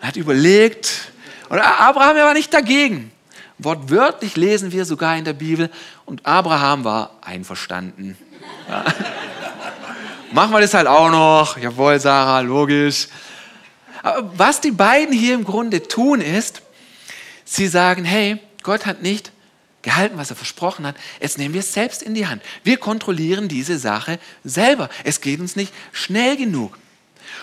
Er 0.00 0.08
hat 0.08 0.16
überlegt. 0.16 1.12
Und 1.48 1.58
Abraham 1.60 2.16
war 2.16 2.34
nicht 2.34 2.52
dagegen. 2.52 3.12
Wortwörtlich 3.58 4.36
lesen 4.36 4.72
wir 4.72 4.84
sogar 4.84 5.16
in 5.16 5.24
der 5.24 5.34
Bibel. 5.34 5.70
Und 6.06 6.24
Abraham 6.26 6.84
war 6.84 7.10
einverstanden. 7.20 8.16
Ja. 8.68 8.84
Machen 10.32 10.52
wir 10.52 10.60
das 10.60 10.72
halt 10.72 10.86
auch 10.86 11.10
noch. 11.10 11.58
Jawohl, 11.58 12.00
Sarah, 12.00 12.40
logisch. 12.40 13.08
Aber 14.02 14.32
was 14.36 14.60
die 14.60 14.70
beiden 14.70 15.14
hier 15.14 15.34
im 15.34 15.44
Grunde 15.44 15.86
tun 15.86 16.22
ist, 16.22 16.62
sie 17.44 17.68
sagen, 17.68 18.04
hey, 18.04 18.40
Gott 18.62 18.86
hat 18.86 19.02
nicht 19.02 19.30
gehalten, 19.82 20.16
was 20.16 20.30
er 20.30 20.36
versprochen 20.36 20.86
hat. 20.86 20.96
Jetzt 21.20 21.36
nehmen 21.36 21.52
wir 21.52 21.60
es 21.60 21.74
selbst 21.74 22.02
in 22.02 22.14
die 22.14 22.26
Hand. 22.26 22.42
Wir 22.64 22.78
kontrollieren 22.78 23.48
diese 23.48 23.78
Sache 23.78 24.18
selber. 24.42 24.88
Es 25.04 25.20
geht 25.20 25.38
uns 25.38 25.54
nicht 25.54 25.72
schnell 25.92 26.36
genug. 26.36 26.78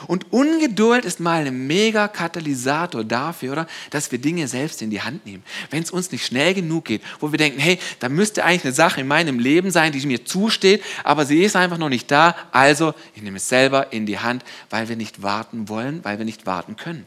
Und 0.08 0.32
Ungeduld 0.32 1.06
ist 1.06 1.20
mal 1.20 1.46
ein 1.46 1.68
mega 1.68 2.08
Katalysator 2.08 3.04
dafür, 3.04 3.52
oder, 3.54 3.68
dass 3.90 4.12
wir 4.12 4.20
Dinge 4.20 4.48
selbst 4.48 4.82
in 4.82 4.90
die 4.90 5.02
Hand 5.02 5.26
nehmen. 5.26 5.44
Wenn 5.70 5.84
es 5.84 5.92
uns 5.92 6.12
nicht 6.12 6.26
schnell 6.26 6.54
genug 6.54 6.86
geht, 6.86 7.02
wo 7.20 7.32
wir 7.32 7.38
denken, 7.38 7.60
hey, 7.60 7.80
da 8.00 8.10
müsste 8.10 8.44
eigentlich 8.44 8.66
eine 8.66 8.74
Sache 8.74 9.02
in 9.02 9.08
meinem 9.08 9.40
Leben 9.40 9.72
sein, 9.72 9.92
die 9.92 10.06
mir 10.06 10.26
zusteht, 10.26 10.84
aber 11.04 11.26
sie 11.26 11.44
ist 11.44 11.56
einfach 11.56 11.78
noch 11.78 11.90
nicht 11.90 12.10
da. 12.12 12.36
Also, 12.52 12.94
ich 13.16 13.22
nehme 13.22 13.38
es 13.38 13.50
selber 13.50 13.92
in 13.92 14.06
die 14.06 14.20
Hand, 14.20 14.44
weil 14.70 14.90
wir 14.90 14.96
nicht 14.96 15.22
warten 15.22 15.70
wollen, 15.70 16.04
weil 16.04 16.18
wir 16.18 16.26
nicht 16.26 16.46
warten 16.46 16.76
können. 16.76 17.06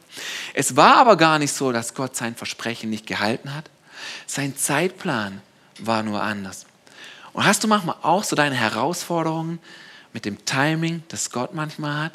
Es 0.55 0.77
war 0.77 0.97
aber 0.97 1.17
gar 1.17 1.39
nicht 1.39 1.53
so, 1.53 1.73
dass 1.73 1.95
Gott 1.95 2.17
sein 2.17 2.35
Versprechen 2.35 2.91
nicht 2.91 3.07
gehalten 3.07 3.55
hat. 3.55 3.71
Sein 4.27 4.57
Zeitplan 4.57 5.41
war 5.79 6.03
nur 6.03 6.23
anders. 6.23 6.67
Und 7.33 7.45
hast 7.45 7.65
du 7.65 7.69
manchmal 7.69 7.97
auch 8.03 8.25
so 8.25 8.37
deine 8.37 8.55
Herausforderungen 8.55 9.59
mit 10.13 10.25
dem 10.25 10.45
Timing, 10.45 11.03
das 11.09 11.31
Gott 11.31 11.55
manchmal 11.55 12.05
hat? 12.05 12.13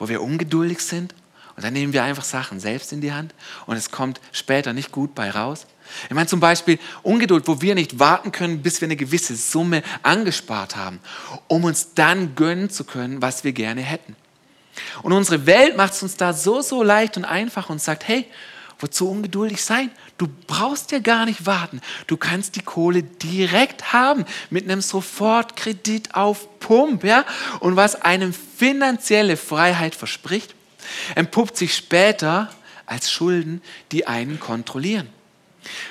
Wo 0.00 0.08
wir 0.08 0.20
ungeduldig 0.20 0.80
sind 0.80 1.14
und 1.54 1.62
dann 1.62 1.72
nehmen 1.72 1.92
wir 1.92 2.02
einfach 2.02 2.24
Sachen 2.24 2.58
selbst 2.58 2.92
in 2.92 3.00
die 3.00 3.12
Hand 3.12 3.34
und 3.66 3.76
es 3.76 3.92
kommt 3.92 4.20
später 4.32 4.72
nicht 4.72 4.90
gut 4.90 5.14
bei 5.14 5.30
raus. 5.30 5.66
Ich 6.08 6.14
meine 6.14 6.26
zum 6.26 6.40
Beispiel 6.40 6.78
Ungeduld, 7.02 7.46
wo 7.46 7.60
wir 7.60 7.74
nicht 7.74 7.98
warten 7.98 8.32
können, 8.32 8.62
bis 8.62 8.80
wir 8.80 8.86
eine 8.86 8.96
gewisse 8.96 9.36
Summe 9.36 9.82
angespart 10.02 10.74
haben, 10.76 11.00
um 11.48 11.64
uns 11.64 11.94
dann 11.94 12.34
gönnen 12.34 12.70
zu 12.70 12.84
können, 12.84 13.22
was 13.22 13.44
wir 13.44 13.52
gerne 13.52 13.82
hätten. 13.82 14.16
Und 15.02 15.12
unsere 15.12 15.46
Welt 15.46 15.76
macht 15.76 15.92
es 15.92 16.02
uns 16.02 16.16
da 16.16 16.32
so, 16.32 16.62
so 16.62 16.82
leicht 16.82 17.16
und 17.16 17.24
einfach 17.24 17.70
und 17.70 17.82
sagt, 17.82 18.08
hey, 18.08 18.26
wozu 18.80 19.10
ungeduldig 19.10 19.62
sein? 19.62 19.90
Du 20.18 20.28
brauchst 20.46 20.90
ja 20.92 20.98
gar 20.98 21.26
nicht 21.26 21.46
warten. 21.46 21.80
Du 22.06 22.16
kannst 22.16 22.56
die 22.56 22.62
Kohle 22.62 23.02
direkt 23.02 23.92
haben 23.92 24.24
mit 24.50 24.64
einem 24.64 24.80
Sofortkredit 24.80 26.14
auf 26.14 26.60
Pump, 26.60 27.04
ja? 27.04 27.24
Und 27.60 27.76
was 27.76 28.02
einem 28.02 28.32
finanzielle 28.32 29.36
Freiheit 29.36 29.94
verspricht, 29.94 30.54
entpuppt 31.14 31.56
sich 31.56 31.74
später 31.74 32.50
als 32.86 33.10
Schulden, 33.10 33.62
die 33.92 34.06
einen 34.06 34.40
kontrollieren. 34.40 35.08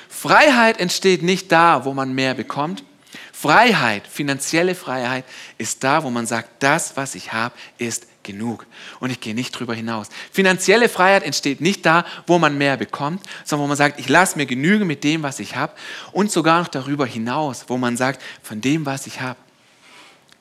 Freiheit 0.08 0.78
entsteht 0.80 1.22
nicht 1.22 1.50
da, 1.50 1.84
wo 1.84 1.94
man 1.94 2.12
mehr 2.12 2.34
bekommt. 2.34 2.84
Freiheit, 3.32 4.06
finanzielle 4.06 4.74
Freiheit 4.74 5.24
ist 5.56 5.82
da, 5.82 6.04
wo 6.04 6.10
man 6.10 6.26
sagt, 6.26 6.62
das, 6.62 6.96
was 6.98 7.14
ich 7.14 7.32
habe, 7.32 7.54
ist 7.78 8.06
genug 8.22 8.66
und 9.00 9.10
ich 9.10 9.20
gehe 9.20 9.34
nicht 9.34 9.52
drüber 9.52 9.74
hinaus. 9.74 10.08
Finanzielle 10.32 10.88
Freiheit 10.88 11.22
entsteht 11.22 11.60
nicht 11.60 11.86
da, 11.86 12.04
wo 12.26 12.38
man 12.38 12.58
mehr 12.58 12.76
bekommt, 12.76 13.22
sondern 13.44 13.64
wo 13.64 13.68
man 13.68 13.76
sagt, 13.76 13.98
ich 13.98 14.08
lasse 14.08 14.36
mir 14.36 14.46
genügen 14.46 14.86
mit 14.86 15.04
dem, 15.04 15.22
was 15.22 15.40
ich 15.40 15.56
habe 15.56 15.72
und 16.12 16.30
sogar 16.30 16.60
noch 16.60 16.68
darüber 16.68 17.06
hinaus, 17.06 17.64
wo 17.68 17.78
man 17.78 17.96
sagt, 17.96 18.22
von 18.42 18.60
dem, 18.60 18.86
was 18.86 19.06
ich 19.06 19.20
habe, 19.20 19.38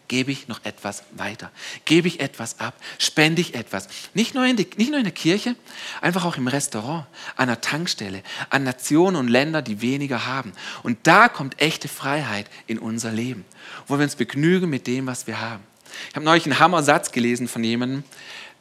gebe 0.09 0.31
ich 0.31 0.47
noch 0.47 0.65
etwas 0.65 1.03
weiter, 1.11 1.51
gebe 1.85 2.07
ich 2.07 2.19
etwas 2.19 2.59
ab, 2.59 2.73
spende 2.97 3.41
ich 3.41 3.53
etwas. 3.53 3.87
Nicht 4.13 4.35
nur, 4.35 4.43
in 4.43 4.57
die, 4.57 4.67
nicht 4.75 4.89
nur 4.89 4.97
in 4.97 5.05
der 5.05 5.13
Kirche, 5.13 5.55
einfach 6.01 6.25
auch 6.25 6.35
im 6.35 6.47
Restaurant, 6.47 7.05
an 7.37 7.47
der 7.47 7.61
Tankstelle, 7.61 8.23
an 8.49 8.63
Nationen 8.63 9.15
und 9.15 9.27
Länder, 9.29 9.61
die 9.61 9.81
weniger 9.81 10.25
haben. 10.25 10.51
Und 10.83 10.97
da 11.03 11.29
kommt 11.29 11.61
echte 11.61 11.87
Freiheit 11.87 12.47
in 12.67 12.79
unser 12.79 13.11
Leben, 13.11 13.45
wo 13.87 13.97
wir 13.97 14.03
uns 14.03 14.15
begnügen 14.15 14.69
mit 14.69 14.87
dem, 14.87 15.05
was 15.05 15.27
wir 15.27 15.39
haben. 15.39 15.68
Ich 16.09 16.15
habe 16.15 16.25
neulich 16.25 16.45
einen 16.45 16.59
Hammer-Satz 16.59 17.11
gelesen 17.11 17.47
von 17.47 17.63
jemandem, 17.63 18.03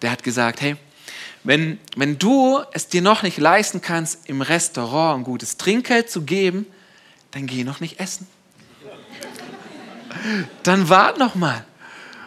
der 0.02 0.10
hat 0.10 0.22
gesagt, 0.22 0.60
hey, 0.60 0.76
wenn, 1.44 1.78
wenn 1.96 2.18
du 2.18 2.60
es 2.72 2.88
dir 2.88 3.02
noch 3.02 3.22
nicht 3.22 3.38
leisten 3.38 3.80
kannst, 3.80 4.28
im 4.28 4.42
Restaurant 4.42 5.20
ein 5.20 5.24
gutes 5.24 5.56
Trinkgeld 5.56 6.10
zu 6.10 6.22
geben, 6.22 6.66
dann 7.30 7.46
geh 7.46 7.64
noch 7.64 7.80
nicht 7.80 8.00
essen. 8.00 8.26
Dann 10.62 10.88
wart 10.88 11.18
noch 11.18 11.34
mal. 11.34 11.64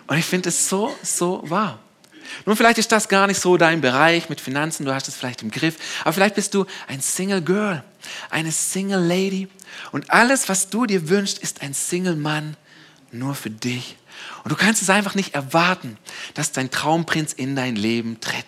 Und 0.07 0.17
ich 0.17 0.25
finde 0.25 0.49
es 0.49 0.69
so, 0.69 0.95
so 1.03 1.41
wahr. 1.43 1.79
Nun, 2.45 2.55
vielleicht 2.55 2.77
ist 2.77 2.91
das 2.91 3.09
gar 3.09 3.27
nicht 3.27 3.39
so 3.39 3.57
dein 3.57 3.81
Bereich 3.81 4.29
mit 4.29 4.39
Finanzen, 4.39 4.85
du 4.85 4.93
hast 4.93 5.07
es 5.07 5.15
vielleicht 5.15 5.41
im 5.41 5.51
Griff, 5.51 5.75
aber 6.01 6.13
vielleicht 6.13 6.35
bist 6.35 6.53
du 6.53 6.65
ein 6.87 7.01
Single 7.01 7.41
Girl, 7.41 7.83
eine 8.29 8.51
Single 8.51 9.01
Lady 9.05 9.49
und 9.91 10.09
alles, 10.09 10.47
was 10.47 10.69
du 10.69 10.85
dir 10.85 11.09
wünschst, 11.09 11.39
ist 11.39 11.61
ein 11.61 11.73
Single 11.73 12.15
Mann 12.15 12.55
nur 13.11 13.35
für 13.35 13.49
dich. 13.49 13.97
Und 14.43 14.51
du 14.51 14.55
kannst 14.55 14.81
es 14.81 14.89
einfach 14.89 15.15
nicht 15.15 15.33
erwarten, 15.33 15.97
dass 16.33 16.51
dein 16.51 16.71
Traumprinz 16.71 17.33
in 17.33 17.55
dein 17.55 17.75
Leben 17.75 18.19
tritt. 18.19 18.45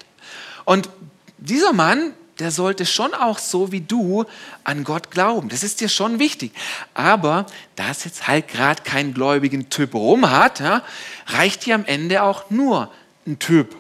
Und 0.66 0.90
dieser 1.38 1.74
Mann, 1.74 2.14
der 2.40 2.52
sollte 2.52 2.86
schon 2.86 3.14
auch 3.14 3.38
so 3.38 3.72
wie 3.72 3.82
du 3.82 4.26
an 4.64 4.84
Gott 4.84 5.12
glauben. 5.12 5.50
Das 5.50 5.64
ist 5.64 5.82
dir 5.82 5.90
schon 5.90 6.20
wichtig. 6.20 6.52
Aber 6.94 7.46
da 7.76 7.90
es 7.92 8.06
jetzt 8.06 8.28
halt 8.28 8.48
gerade 8.48 8.82
keinen 8.84 9.14
gläubigen 9.14 9.70
Typ 9.70 9.94
rum 9.94 10.30
hat, 10.30 10.60
ja, 10.60 10.82
reicht 11.28 11.66
dir 11.66 11.76
am 11.76 11.86
Ende 11.86 12.24
auch 12.24 12.50
nur 12.50 12.92
ein 13.28 13.40
Typ. 13.40 13.76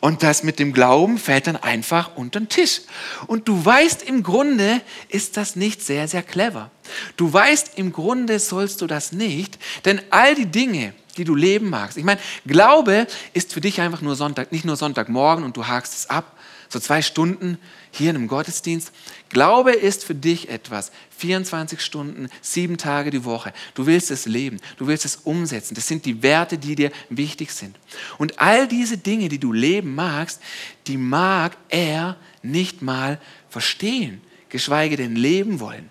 Und 0.00 0.22
das 0.22 0.42
mit 0.42 0.58
dem 0.58 0.72
Glauben 0.72 1.18
fällt 1.18 1.46
dann 1.46 1.56
einfach 1.56 2.16
unter 2.16 2.38
den 2.38 2.48
Tisch. 2.48 2.82
Und 3.26 3.48
du 3.48 3.64
weißt, 3.64 4.02
im 4.02 4.22
Grunde 4.22 4.80
ist 5.08 5.36
das 5.36 5.56
nicht 5.56 5.82
sehr, 5.82 6.06
sehr 6.06 6.22
clever. 6.22 6.70
Du 7.16 7.32
weißt, 7.32 7.72
im 7.76 7.92
Grunde 7.92 8.38
sollst 8.38 8.82
du 8.82 8.86
das 8.86 9.12
nicht, 9.12 9.58
denn 9.84 10.00
all 10.10 10.34
die 10.34 10.46
Dinge, 10.46 10.92
die 11.16 11.24
du 11.24 11.34
leben 11.34 11.70
magst. 11.70 11.96
Ich 11.96 12.04
meine, 12.04 12.20
Glaube 12.46 13.06
ist 13.32 13.52
für 13.52 13.60
dich 13.60 13.80
einfach 13.80 14.00
nur 14.00 14.16
Sonntag, 14.16 14.52
nicht 14.52 14.64
nur 14.64 14.76
Sonntagmorgen 14.76 15.44
und 15.44 15.56
du 15.56 15.66
hakst 15.66 15.94
es 15.94 16.10
ab, 16.10 16.36
so 16.68 16.80
zwei 16.80 17.02
Stunden 17.02 17.58
hier 17.90 18.10
in 18.10 18.16
einem 18.16 18.28
Gottesdienst. 18.28 18.92
Glaube 19.28 19.72
ist 19.72 20.04
für 20.04 20.14
dich 20.14 20.48
etwas. 20.48 20.90
24 21.18 21.80
Stunden, 21.80 22.28
sieben 22.42 22.76
Tage 22.76 23.10
die 23.10 23.24
Woche. 23.24 23.52
Du 23.74 23.86
willst 23.86 24.10
es 24.10 24.26
leben, 24.26 24.60
du 24.76 24.86
willst 24.86 25.04
es 25.04 25.16
umsetzen. 25.16 25.74
Das 25.74 25.86
sind 25.86 26.04
die 26.04 26.22
Werte, 26.22 26.58
die 26.58 26.74
dir 26.74 26.90
wichtig 27.08 27.52
sind. 27.52 27.76
Und 28.18 28.38
all 28.38 28.68
diese 28.68 28.98
Dinge, 28.98 29.28
die 29.28 29.38
du 29.38 29.52
leben 29.52 29.94
magst, 29.94 30.42
die 30.86 30.98
mag 30.98 31.56
er 31.68 32.16
nicht 32.42 32.82
mal 32.82 33.20
verstehen, 33.48 34.20
geschweige 34.48 34.96
denn 34.96 35.16
leben 35.16 35.60
wollen. 35.60 35.88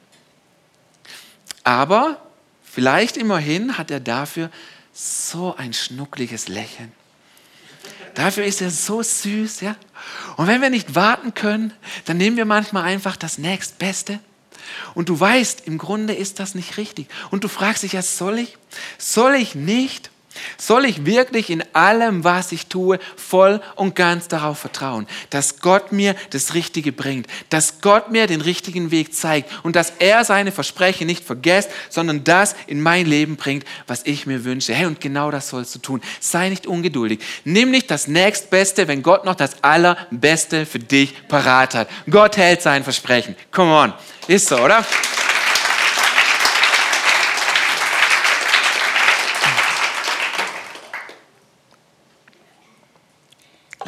Aber 1.63 2.21
vielleicht 2.63 3.17
immerhin 3.17 3.77
hat 3.77 3.89
er 3.89 3.99
dafür 3.99 4.51
so 4.97 5.53
ein 5.57 5.73
schnuckliges 5.73 6.47
Lächeln. 6.47 6.91
Dafür 8.13 8.45
ist 8.45 8.61
er 8.61 8.71
so 8.71 9.03
süß, 9.03 9.59
ja. 9.59 9.75
Und 10.37 10.47
wenn 10.47 10.61
wir 10.61 10.69
nicht 10.69 10.95
warten 10.95 11.33
können, 11.33 11.73
dann 12.05 12.15
nehmen 12.15 12.37
wir 12.37 12.45
manchmal 12.45 12.83
einfach 12.83 13.17
das 13.17 13.37
nächstbeste. 13.37 14.19
Und 14.93 15.09
du 15.09 15.19
weißt, 15.19 15.67
im 15.67 15.77
Grunde 15.77 16.13
ist 16.13 16.39
das 16.39 16.55
nicht 16.55 16.77
richtig. 16.77 17.09
Und 17.29 17.43
du 17.43 17.49
fragst 17.49 17.83
dich 17.83 17.91
ja, 17.91 18.01
soll 18.01 18.39
ich? 18.39 18.57
Soll 18.97 19.35
ich 19.35 19.53
nicht? 19.53 20.11
Soll 20.57 20.85
ich 20.85 21.05
wirklich 21.05 21.49
in 21.49 21.63
allem, 21.73 22.23
was 22.23 22.51
ich 22.51 22.67
tue, 22.67 22.99
voll 23.15 23.61
und 23.75 23.95
ganz 23.95 24.27
darauf 24.27 24.59
vertrauen, 24.59 25.07
dass 25.29 25.59
Gott 25.59 25.91
mir 25.91 26.15
das 26.31 26.53
Richtige 26.53 26.91
bringt, 26.91 27.27
dass 27.49 27.81
Gott 27.81 28.11
mir 28.11 28.27
den 28.27 28.41
richtigen 28.41 28.91
Weg 28.91 29.13
zeigt 29.13 29.51
und 29.63 29.75
dass 29.75 29.93
er 29.99 30.25
seine 30.25 30.51
Versprechen 30.51 31.07
nicht 31.07 31.23
vergisst, 31.23 31.69
sondern 31.89 32.23
das 32.23 32.55
in 32.67 32.81
mein 32.81 33.05
Leben 33.05 33.35
bringt, 33.35 33.65
was 33.87 34.05
ich 34.05 34.25
mir 34.25 34.43
wünsche. 34.43 34.73
Hey, 34.73 34.85
und 34.85 35.01
genau 35.01 35.31
das 35.31 35.49
sollst 35.49 35.75
du 35.75 35.79
tun. 35.79 36.01
Sei 36.19 36.49
nicht 36.49 36.67
ungeduldig. 36.67 37.19
Nimm 37.43 37.71
nicht 37.71 37.91
das 37.91 38.07
nächstbeste, 38.07 38.87
wenn 38.87 39.03
Gott 39.03 39.25
noch 39.25 39.35
das 39.35 39.63
allerbeste 39.63 40.65
für 40.65 40.79
dich 40.79 41.27
parat 41.27 41.75
hat. 41.75 41.89
Gott 42.09 42.37
hält 42.37 42.61
sein 42.61 42.83
Versprechen. 42.83 43.35
Come 43.51 43.73
on. 43.73 43.93
Ist 44.27 44.47
so, 44.47 44.57
oder? 44.57 44.83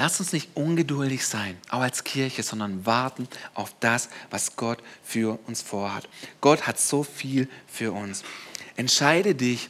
Lass 0.07 0.21
uns 0.21 0.31
nicht 0.31 0.55
ungeduldig 0.55 1.27
sein, 1.27 1.57
auch 1.69 1.81
als 1.81 2.05
Kirche, 2.05 2.41
sondern 2.41 2.85
warten 2.85 3.27
auf 3.53 3.75
das, 3.81 4.07
was 4.29 4.55
Gott 4.55 4.81
für 5.03 5.37
uns 5.47 5.61
vorhat. 5.61 6.07
Gott 6.39 6.65
hat 6.65 6.79
so 6.79 7.03
viel 7.03 7.49
für 7.67 7.91
uns. 7.91 8.23
Entscheide 8.77 9.35
dich 9.35 9.69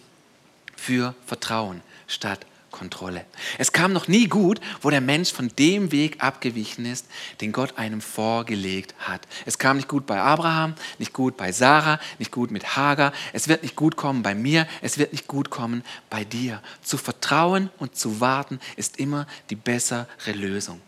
für 0.75 1.15
Vertrauen 1.25 1.82
statt 2.06 2.46
Kontrolle. 2.77 3.25
Es 3.57 3.72
kam 3.72 3.91
noch 3.91 4.07
nie 4.07 4.27
gut, 4.27 4.62
wo 4.81 4.91
der 4.91 5.01
Mensch 5.01 5.34
von 5.34 5.51
dem 5.57 5.91
Weg 5.91 6.24
abgewichen 6.24 6.86
ist, 6.86 7.07
den 7.41 7.51
Gott 7.51 7.77
einem 7.77 8.01
vorgelegt 8.01 8.93
hat. 9.00 9.27
Es 9.46 9.57
kam 9.57 9.77
nicht 9.77 9.88
gut 9.88 10.05
bei 10.05 10.22
Abraham, 10.22 10.75
nicht 11.00 11.12
gut 11.12 11.38
bei 11.38 11.51
Sarah, 11.51 12.00
nicht 12.19 12.31
gut 12.31 12.51
mit 12.51 12.75
Hagar. 12.75 13.13
Es 13.34 13.48
wird 13.48 13.63
nicht 13.63 13.75
gut 13.75 13.96
kommen 13.96 14.22
bei 14.22 14.36
mir, 14.36 14.67
es 14.81 15.00
wird 15.00 15.12
nicht 15.12 15.27
gut 15.27 15.50
kommen 15.50 15.84
bei 16.12 16.24
dir. 16.24 16.62
Zu 16.84 16.98
vertrauen 16.98 17.72
und 17.79 17.96
zu 17.96 18.22
warten 18.22 18.60
ist 18.75 18.98
immer 19.00 19.25
die 19.50 19.55
bessere 19.55 20.07
Lösung. 20.34 20.79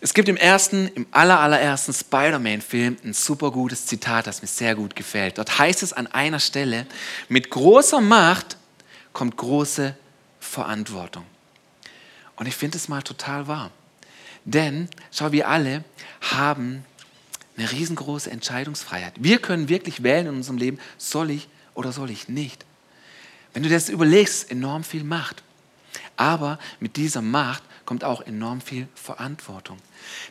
Es 0.00 0.14
gibt 0.14 0.28
im 0.28 0.36
ersten, 0.36 0.88
im 0.88 1.06
allerersten 1.10 1.92
Spider-Man-Film 1.92 2.96
ein 3.04 3.12
super 3.12 3.50
gutes 3.50 3.86
Zitat, 3.86 4.26
das 4.26 4.40
mir 4.42 4.48
sehr 4.48 4.74
gut 4.74 4.96
gefällt. 4.96 5.38
Dort 5.38 5.58
heißt 5.58 5.82
es 5.82 5.92
an 5.92 6.06
einer 6.08 6.40
Stelle, 6.40 6.86
mit 7.28 7.50
großer 7.50 8.00
Macht 8.00 8.56
kommt 9.12 9.36
große 9.36 9.94
Verantwortung. 10.50 11.24
Und 12.34 12.46
ich 12.46 12.56
finde 12.56 12.76
es 12.76 12.88
mal 12.88 13.02
total 13.02 13.46
wahr. 13.46 13.70
Denn, 14.44 14.88
schau, 15.12 15.30
wir 15.30 15.48
alle 15.48 15.84
haben 16.20 16.84
eine 17.56 17.70
riesengroße 17.70 18.30
Entscheidungsfreiheit. 18.30 19.14
Wir 19.18 19.38
können 19.38 19.68
wirklich 19.68 20.02
wählen 20.02 20.26
in 20.26 20.34
unserem 20.34 20.58
Leben, 20.58 20.78
soll 20.98 21.30
ich 21.30 21.48
oder 21.74 21.92
soll 21.92 22.10
ich 22.10 22.28
nicht. 22.28 22.64
Wenn 23.52 23.62
du 23.62 23.68
das 23.68 23.88
überlegst, 23.88 24.50
enorm 24.50 24.82
viel 24.82 25.04
Macht. 25.04 25.42
Aber 26.16 26.58
mit 26.80 26.96
dieser 26.96 27.22
Macht 27.22 27.62
kommt 27.84 28.02
auch 28.02 28.20
enorm 28.20 28.60
viel 28.60 28.88
Verantwortung. 28.94 29.78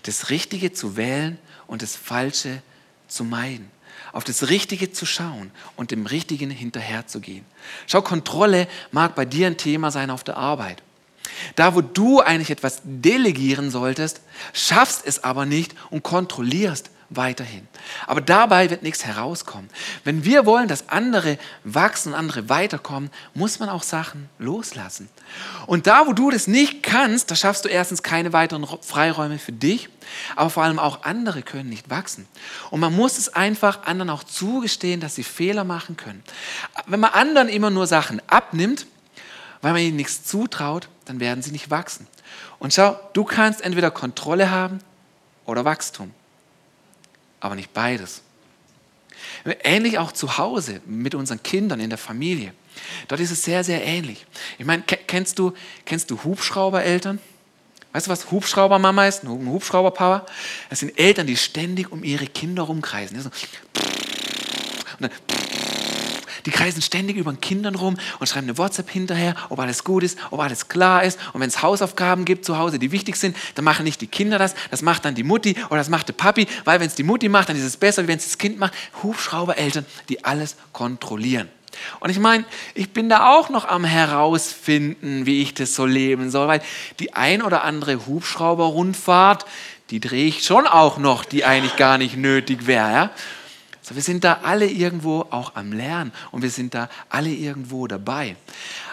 Das 0.04 0.30
Richtige 0.30 0.74
zu 0.74 0.98
wählen 0.98 1.38
und 1.68 1.82
das 1.82 1.96
Falsche 1.96 2.62
zu 3.08 3.24
meiden 3.24 3.72
auf 4.12 4.24
das 4.24 4.50
Richtige 4.50 4.92
zu 4.92 5.06
schauen 5.06 5.52
und 5.76 5.92
dem 5.92 6.06
Richtigen 6.06 6.50
hinterherzugehen. 6.50 7.46
Schau, 7.88 8.02
Kontrolle 8.02 8.68
mag 8.92 9.16
bei 9.16 9.26
dir 9.26 9.48
ein 9.48 9.58
Thema 9.58 9.92
sein 9.92 10.10
auf 10.10 10.24
der 10.24 10.38
Arbeit. 10.38 10.82
Da, 11.56 11.76
wo 11.76 11.82
du 11.82 12.20
eigentlich 12.20 12.50
etwas 12.50 12.82
delegieren 12.84 13.72
solltest, 13.72 14.22
schaffst 14.54 15.06
es 15.06 15.24
aber 15.24 15.46
nicht 15.46 15.76
und 15.90 16.04
kontrollierst 16.04 16.90
weiterhin. 17.10 17.68
Aber 18.06 18.22
dabei 18.22 18.70
wird 18.70 18.84
nichts 18.84 19.06
herauskommen. 19.06 19.70
Wenn 20.04 20.24
wir 20.24 20.46
wollen, 20.46 20.68
dass 20.68 20.90
andere 20.90 21.38
wachsen 21.64 22.14
und 22.14 22.20
andere 22.20 22.50
weiterkommen, 22.50 23.10
muss 23.34 23.60
man 23.60 23.70
auch 23.70 23.84
Sachen 23.84 24.30
loslassen. 24.38 25.10
Und 25.66 25.88
da, 25.88 26.06
wo 26.06 26.14
du 26.14 26.30
das 26.30 26.48
nicht 26.48 26.84
kannst, 26.84 27.32
da 27.32 27.36
schaffst 27.36 27.66
du 27.66 27.70
erstens 27.70 28.04
keine 28.04 28.32
weiteren 28.32 28.66
Freiräume 28.82 29.40
für 29.40 29.52
dich, 29.52 29.90
aber 30.36 30.50
vor 30.50 30.64
allem 30.64 30.80
auch 30.80 31.04
andere 31.04 31.42
können 31.42 31.70
nicht 31.70 31.90
wachsen. 31.90 32.28
Und 32.70 32.80
man 32.80 32.96
muss 32.96 33.18
es 33.18 33.34
einfach 33.34 33.86
anderen 33.86 34.10
auch 34.12 34.24
zugestehen, 34.24 35.00
dass 35.00 35.16
sie 35.16 35.24
Fehler 35.24 35.64
machen 35.64 35.98
können. 35.98 36.24
Wenn 36.86 37.00
man 37.00 37.12
anderen 37.12 37.50
immer 37.50 37.72
nur 37.72 37.88
Sachen 37.88 38.22
abnimmt, 38.28 38.86
weil 39.62 39.74
man 39.74 39.82
ihnen 39.82 39.98
nichts 39.98 40.24
zutraut, 40.24 40.90
dann 41.06 41.20
werden 41.20 41.42
sie 41.42 41.52
nicht 41.52 41.70
wachsen. 41.72 42.08
Und 42.60 42.74
schau, 42.74 43.00
du 43.14 43.24
kannst 43.24 43.62
entweder 43.62 43.90
Kontrolle 43.90 44.52
haben 44.52 44.80
oder 45.46 45.66
Wachstum 45.66 46.14
aber 47.40 47.56
nicht 47.56 47.74
beides. 47.74 48.22
Ähnlich 49.64 49.98
auch 49.98 50.12
zu 50.12 50.38
Hause 50.38 50.82
mit 50.86 51.16
unseren 51.16 51.42
Kindern 51.44 51.80
in 51.80 51.90
der 51.90 51.98
Familie. 51.98 52.54
Dort 53.08 53.22
ist 53.22 53.32
es 53.32 53.44
sehr, 53.44 53.64
sehr 53.64 53.84
ähnlich. 53.84 54.26
Ich 54.58 54.66
meine, 54.66 54.84
kennst 54.84 55.40
du, 55.40 55.54
kennst 55.86 56.10
du 56.12 56.24
Hubschraubereltern? 56.24 57.20
Weißt 57.92 58.08
du, 58.08 58.12
was 58.12 58.32
Hubschraubermama 58.32 59.08
ist? 59.08 59.24
Ein 59.24 59.48
Hubschrauberpapa? 59.48 60.26
Das 60.70 60.80
sind 60.80 60.98
Eltern, 60.98 61.28
die 61.28 61.38
ständig 61.38 61.92
um 61.92 62.04
ihre 62.04 62.28
Kinder 62.28 62.64
rumkreisen. 62.64 63.18
Und 63.18 63.32
dann 65.00 65.12
die 66.50 66.56
kreisen 66.56 66.82
ständig 66.82 67.18
über 67.18 67.32
den 67.32 67.42
Kindern 67.42 67.76
rum 67.76 67.98
und 68.20 68.28
schreiben 68.28 68.48
eine 68.48 68.58
WhatsApp 68.58 68.90
hinterher, 68.90 69.36
ob 69.50 69.60
alles 69.60 69.84
gut 69.84 70.04
ist, 70.04 70.18
ob 70.32 70.40
alles 70.40 70.68
klar 70.68 71.04
ist. 71.04 71.20
Und 71.34 71.42
wenn 71.42 71.50
es 71.50 71.62
Hausaufgaben 71.62 72.26
gibt 72.26 72.44
zu 72.44 72.58
Hause, 72.58 72.80
die 72.80 72.92
wichtig 72.92 73.16
sind, 73.18 73.38
dann 73.56 73.66
machen 73.66 73.84
nicht 73.84 74.02
die 74.02 74.08
Kinder 74.08 74.40
das, 74.40 74.56
das 74.72 74.82
macht 74.82 75.06
dann 75.06 75.16
die 75.16 75.24
Mutti 75.24 75.56
oder 75.70 75.78
das 75.78 75.90
macht 75.90 76.08
der 76.08 76.14
Papi, 76.14 76.48
weil 76.66 76.80
wenn 76.80 76.88
es 76.88 76.96
die 76.96 77.04
Mutti 77.04 77.30
macht, 77.30 77.50
dann 77.50 77.58
ist 77.58 77.64
es 77.64 77.78
besser, 77.78 78.04
wie 78.04 78.08
wenn 78.08 78.18
es 78.18 78.26
das 78.26 78.38
Kind 78.38 78.58
macht. 78.58 78.74
Hubschraubereltern, 79.04 79.86
die 80.10 80.26
alles 80.26 80.56
kontrollieren. 80.74 81.50
Und 82.00 82.10
ich 82.10 82.20
meine, 82.20 82.46
ich 82.74 82.92
bin 82.92 83.10
da 83.10 83.30
auch 83.32 83.50
noch 83.50 83.68
am 83.68 83.86
herausfinden, 83.86 85.26
wie 85.26 85.42
ich 85.42 85.54
das 85.54 85.76
so 85.76 85.86
leben 85.86 86.32
soll, 86.32 86.48
weil 86.48 86.62
die 87.00 87.14
ein 87.14 87.42
oder 87.42 87.64
andere 87.64 88.08
Hubschrauberrundfahrt, 88.08 89.46
die 89.92 90.00
drehe 90.00 90.26
ich 90.26 90.44
schon 90.44 90.68
auch 90.68 90.98
noch, 90.98 91.26
die 91.26 91.46
eigentlich 91.46 91.76
gar 91.76 91.98
nicht 91.98 92.18
nötig 92.18 92.68
wäre. 92.68 92.92
Ja? 92.92 93.12
So, 93.90 93.96
wir 93.96 94.04
sind 94.04 94.24
da 94.24 94.42
alle 94.44 94.68
irgendwo 94.68 95.22
auch 95.32 95.56
am 95.56 95.74
Lernen 95.74 96.12
und 96.30 96.44
wir 96.44 96.52
sind 96.52 96.76
da 96.76 96.90
alle 97.10 97.32
irgendwo 97.32 97.88
dabei. 97.88 98.36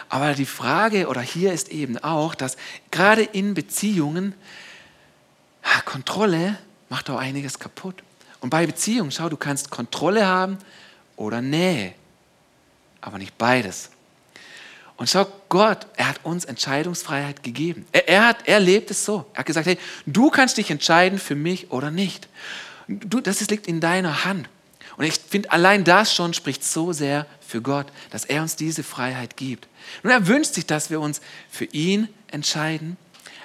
Aber 0.09 0.33
die 0.33 0.47
Frage 0.47 1.07
oder 1.07 1.21
hier 1.21 1.53
ist 1.53 1.69
eben 1.69 1.99
auch, 1.99 2.33
dass 2.33 2.57
gerade 2.89 3.21
in 3.21 3.53
Beziehungen 3.53 4.33
Kontrolle 5.85 6.57
macht 6.89 7.09
auch 7.09 7.17
einiges 7.17 7.59
kaputt. 7.59 8.03
Und 8.39 8.49
bei 8.49 8.65
Beziehungen, 8.65 9.11
schau, 9.11 9.29
du 9.29 9.37
kannst 9.37 9.69
Kontrolle 9.69 10.25
haben 10.25 10.57
oder 11.15 11.41
Nähe, 11.41 11.93
aber 13.01 13.17
nicht 13.19 13.37
beides. 13.37 13.91
Und 14.95 15.09
schau, 15.09 15.27
Gott, 15.49 15.85
er 15.95 16.09
hat 16.09 16.19
uns 16.23 16.45
Entscheidungsfreiheit 16.45 17.43
gegeben. 17.43 17.85
Er, 17.91 18.09
er, 18.09 18.27
hat, 18.27 18.37
er 18.45 18.59
lebt 18.59 18.89
es 18.89 19.05
so. 19.05 19.25
Er 19.33 19.39
hat 19.39 19.45
gesagt, 19.45 19.67
hey, 19.67 19.77
du 20.05 20.29
kannst 20.29 20.57
dich 20.57 20.71
entscheiden 20.71 21.19
für 21.19 21.35
mich 21.35 21.71
oder 21.71 21.91
nicht. 21.91 22.27
Du, 22.87 23.21
das 23.21 23.47
liegt 23.49 23.67
in 23.67 23.79
deiner 23.79 24.25
Hand. 24.25 24.49
Und 24.97 25.05
ich 25.05 25.13
finde, 25.13 25.51
allein 25.51 25.83
das 25.83 26.13
schon 26.13 26.33
spricht 26.33 26.63
so 26.63 26.91
sehr 26.91 27.27
für 27.39 27.61
Gott, 27.61 27.87
dass 28.09 28.25
er 28.25 28.41
uns 28.41 28.55
diese 28.55 28.83
Freiheit 28.83 29.37
gibt. 29.37 29.67
Und 30.03 30.09
er 30.09 30.27
wünscht 30.27 30.55
sich, 30.55 30.65
dass 30.65 30.89
wir 30.89 30.99
uns 30.99 31.21
für 31.49 31.65
ihn 31.65 32.09
entscheiden, 32.31 32.97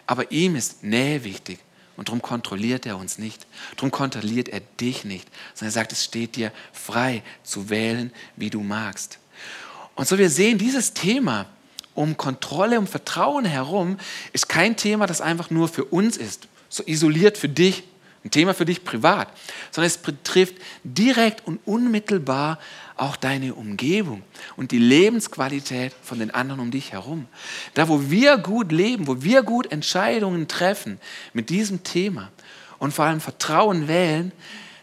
aber 0.06 0.32
ihm 0.32 0.56
ist 0.56 0.82
Nähe 0.82 1.24
wichtig. 1.24 1.58
Und 1.96 2.08
darum 2.08 2.22
kontrolliert 2.22 2.86
er 2.86 2.96
uns 2.96 3.18
nicht. 3.18 3.46
Darum 3.76 3.90
kontrolliert 3.90 4.48
er 4.48 4.60
dich 4.80 5.04
nicht, 5.04 5.28
sondern 5.54 5.68
er 5.68 5.72
sagt, 5.72 5.92
es 5.92 6.04
steht 6.04 6.36
dir 6.36 6.52
frei 6.72 7.22
zu 7.44 7.68
wählen, 7.68 8.12
wie 8.34 8.50
du 8.50 8.62
magst. 8.62 9.18
Und 9.94 10.08
so 10.08 10.16
wir 10.16 10.30
sehen, 10.30 10.56
dieses 10.56 10.94
Thema 10.94 11.46
um 11.94 12.16
Kontrolle, 12.16 12.78
um 12.78 12.86
Vertrauen 12.86 13.44
herum, 13.44 13.98
ist 14.32 14.48
kein 14.48 14.76
Thema, 14.76 15.06
das 15.06 15.20
einfach 15.20 15.50
nur 15.50 15.68
für 15.68 15.84
uns 15.84 16.16
ist, 16.16 16.48
so 16.70 16.82
isoliert 16.86 17.36
für 17.36 17.50
dich 17.50 17.84
ein 18.24 18.30
Thema 18.30 18.54
für 18.54 18.64
dich 18.64 18.84
privat, 18.84 19.28
sondern 19.70 19.88
es 19.88 19.98
betrifft 19.98 20.54
direkt 20.84 21.46
und 21.46 21.60
unmittelbar 21.64 22.58
auch 22.96 23.16
deine 23.16 23.54
Umgebung 23.54 24.22
und 24.56 24.70
die 24.70 24.78
Lebensqualität 24.78 25.92
von 26.02 26.18
den 26.20 26.30
anderen 26.30 26.60
um 26.60 26.70
dich 26.70 26.92
herum. 26.92 27.26
Da, 27.74 27.88
wo 27.88 28.10
wir 28.10 28.38
gut 28.38 28.70
leben, 28.70 29.08
wo 29.08 29.22
wir 29.22 29.42
gut 29.42 29.72
Entscheidungen 29.72 30.46
treffen 30.46 31.00
mit 31.32 31.50
diesem 31.50 31.82
Thema 31.82 32.30
und 32.78 32.92
vor 32.92 33.06
allem 33.06 33.20
Vertrauen 33.20 33.88
wählen, 33.88 34.30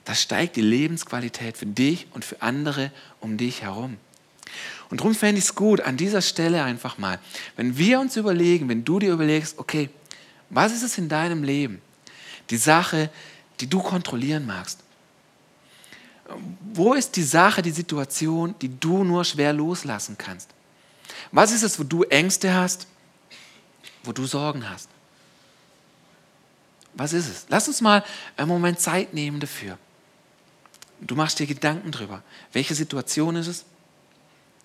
da 0.03 0.15
steigt 0.15 0.55
die 0.55 0.61
Lebensqualität 0.61 1.55
für 1.55 1.65
dich 1.65 2.07
und 2.13 2.25
für 2.25 2.41
andere 2.41 2.91
um 3.19 3.37
dich 3.37 3.61
herum. 3.61 3.97
Und 4.89 5.01
darum 5.01 5.13
fände 5.13 5.37
ich 5.37 5.45
es 5.45 5.55
gut, 5.55 5.81
an 5.81 5.97
dieser 5.97 6.21
Stelle 6.21 6.63
einfach 6.63 6.97
mal, 6.97 7.19
wenn 7.55 7.77
wir 7.77 7.99
uns 7.99 8.17
überlegen, 8.17 8.67
wenn 8.69 8.83
du 8.83 8.99
dir 8.99 9.13
überlegst, 9.13 9.59
okay, 9.59 9.89
was 10.49 10.73
ist 10.73 10.83
es 10.83 10.97
in 10.97 11.09
deinem 11.09 11.43
Leben, 11.43 11.81
die 12.49 12.57
Sache, 12.57 13.09
die 13.59 13.67
du 13.67 13.81
kontrollieren 13.81 14.45
magst? 14.45 14.79
Wo 16.73 16.93
ist 16.93 17.15
die 17.15 17.23
Sache, 17.23 17.61
die 17.61 17.71
Situation, 17.71 18.55
die 18.61 18.79
du 18.79 19.03
nur 19.03 19.25
schwer 19.25 19.53
loslassen 19.53 20.17
kannst? 20.17 20.49
Was 21.31 21.51
ist 21.51 21.63
es, 21.63 21.79
wo 21.79 21.83
du 21.83 22.03
Ängste 22.03 22.53
hast, 22.53 22.87
wo 24.03 24.11
du 24.11 24.25
Sorgen 24.25 24.69
hast? 24.69 24.89
Was 26.93 27.13
ist 27.13 27.27
es? 27.27 27.45
Lass 27.49 27.67
uns 27.67 27.81
mal 27.81 28.03
einen 28.35 28.47
Moment 28.47 28.79
Zeit 28.79 29.13
nehmen 29.13 29.39
dafür. 29.39 29.77
Du 31.01 31.15
machst 31.15 31.39
dir 31.39 31.47
Gedanken 31.47 31.91
drüber. 31.91 32.21
Welche 32.51 32.75
Situation 32.75 33.35
ist 33.35 33.47
es? 33.47 33.65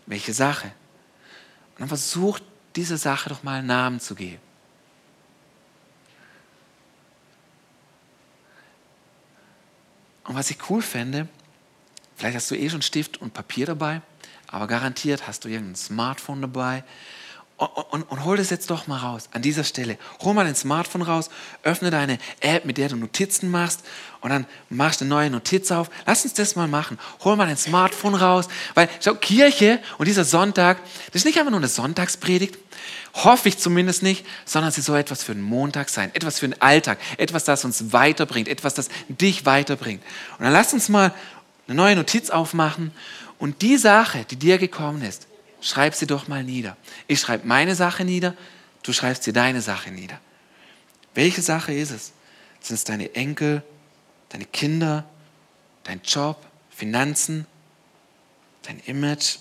Welche 0.06 0.34
Sache? 0.34 0.66
Und 0.66 1.80
dann 1.80 1.88
versuch 1.88 2.40
dieser 2.76 2.96
Sache 2.98 3.28
doch 3.28 3.42
mal 3.42 3.58
einen 3.58 3.68
Namen 3.68 4.00
zu 4.00 4.14
geben. 4.14 4.40
Und 10.24 10.34
was 10.34 10.50
ich 10.50 10.58
cool 10.70 10.82
fände, 10.82 11.28
vielleicht 12.16 12.36
hast 12.36 12.50
du 12.50 12.54
eh 12.54 12.68
schon 12.70 12.82
Stift 12.82 13.20
und 13.20 13.34
Papier 13.34 13.66
dabei, 13.66 14.00
aber 14.48 14.66
garantiert 14.66 15.26
hast 15.26 15.44
du 15.44 15.48
irgendein 15.48 15.76
Smartphone 15.76 16.40
dabei. 16.40 16.84
Und, 17.56 17.68
und, 17.68 18.02
und, 18.10 18.24
hol 18.24 18.36
das 18.36 18.50
jetzt 18.50 18.68
doch 18.70 18.88
mal 18.88 18.98
raus, 18.98 19.28
an 19.32 19.40
dieser 19.40 19.62
Stelle. 19.62 19.96
Hol 20.22 20.34
mal 20.34 20.44
dein 20.44 20.56
Smartphone 20.56 21.02
raus, 21.02 21.30
öffne 21.62 21.92
deine 21.92 22.18
App, 22.40 22.64
mit 22.64 22.78
der 22.78 22.88
du 22.88 22.96
Notizen 22.96 23.48
machst 23.48 23.84
und 24.20 24.30
dann 24.30 24.46
machst 24.70 25.00
du 25.00 25.04
eine 25.04 25.10
neue 25.10 25.30
Notiz 25.30 25.70
auf. 25.70 25.88
Lass 26.04 26.24
uns 26.24 26.34
das 26.34 26.56
mal 26.56 26.66
machen. 26.66 26.98
Hol 27.22 27.36
mal 27.36 27.46
dein 27.46 27.56
Smartphone 27.56 28.16
raus, 28.16 28.48
weil 28.74 28.88
schau, 29.00 29.14
Kirche 29.14 29.78
und 29.98 30.08
dieser 30.08 30.24
Sonntag, 30.24 30.78
das 31.12 31.20
ist 31.20 31.26
nicht 31.26 31.38
einfach 31.38 31.52
nur 31.52 31.60
eine 31.60 31.68
Sonntagspredigt, 31.68 32.58
hoffe 33.14 33.48
ich 33.48 33.58
zumindest 33.58 34.02
nicht, 34.02 34.26
sondern 34.44 34.72
sie 34.72 34.80
soll 34.80 34.98
etwas 34.98 35.22
für 35.22 35.34
den 35.34 35.42
Montag 35.42 35.90
sein, 35.90 36.10
etwas 36.14 36.40
für 36.40 36.48
den 36.48 36.60
Alltag, 36.60 36.98
etwas, 37.18 37.44
das 37.44 37.64
uns 37.64 37.92
weiterbringt, 37.92 38.48
etwas, 38.48 38.74
das 38.74 38.88
dich 39.08 39.46
weiterbringt. 39.46 40.02
Und 40.38 40.44
dann 40.44 40.52
lass 40.52 40.72
uns 40.72 40.88
mal 40.88 41.14
eine 41.68 41.76
neue 41.76 41.94
Notiz 41.94 42.30
aufmachen 42.30 42.90
und 43.38 43.62
die 43.62 43.76
Sache, 43.76 44.26
die 44.28 44.36
dir 44.36 44.58
gekommen 44.58 45.02
ist, 45.02 45.28
schreib 45.64 45.94
sie 45.94 46.06
doch 46.06 46.28
mal 46.28 46.44
nieder. 46.44 46.76
Ich 47.08 47.20
schreibe 47.20 47.46
meine 47.46 47.74
Sache 47.74 48.04
nieder, 48.04 48.36
du 48.82 48.92
schreibst 48.92 49.26
dir 49.26 49.32
deine 49.32 49.62
Sache 49.62 49.90
nieder. 49.90 50.20
Welche 51.14 51.40
Sache 51.40 51.72
ist 51.72 51.90
es? 51.90 52.12
Sind 52.60 52.74
es 52.74 52.84
deine 52.84 53.14
Enkel, 53.14 53.62
deine 54.28 54.44
Kinder, 54.44 55.08
dein 55.84 56.02
Job, 56.02 56.44
Finanzen, 56.70 57.46
dein 58.62 58.78
Image? 58.80 59.38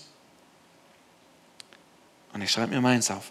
Und 2.32 2.40
ich 2.40 2.50
schreibe 2.50 2.74
mir 2.74 2.80
meins 2.80 3.10
auf. 3.10 3.30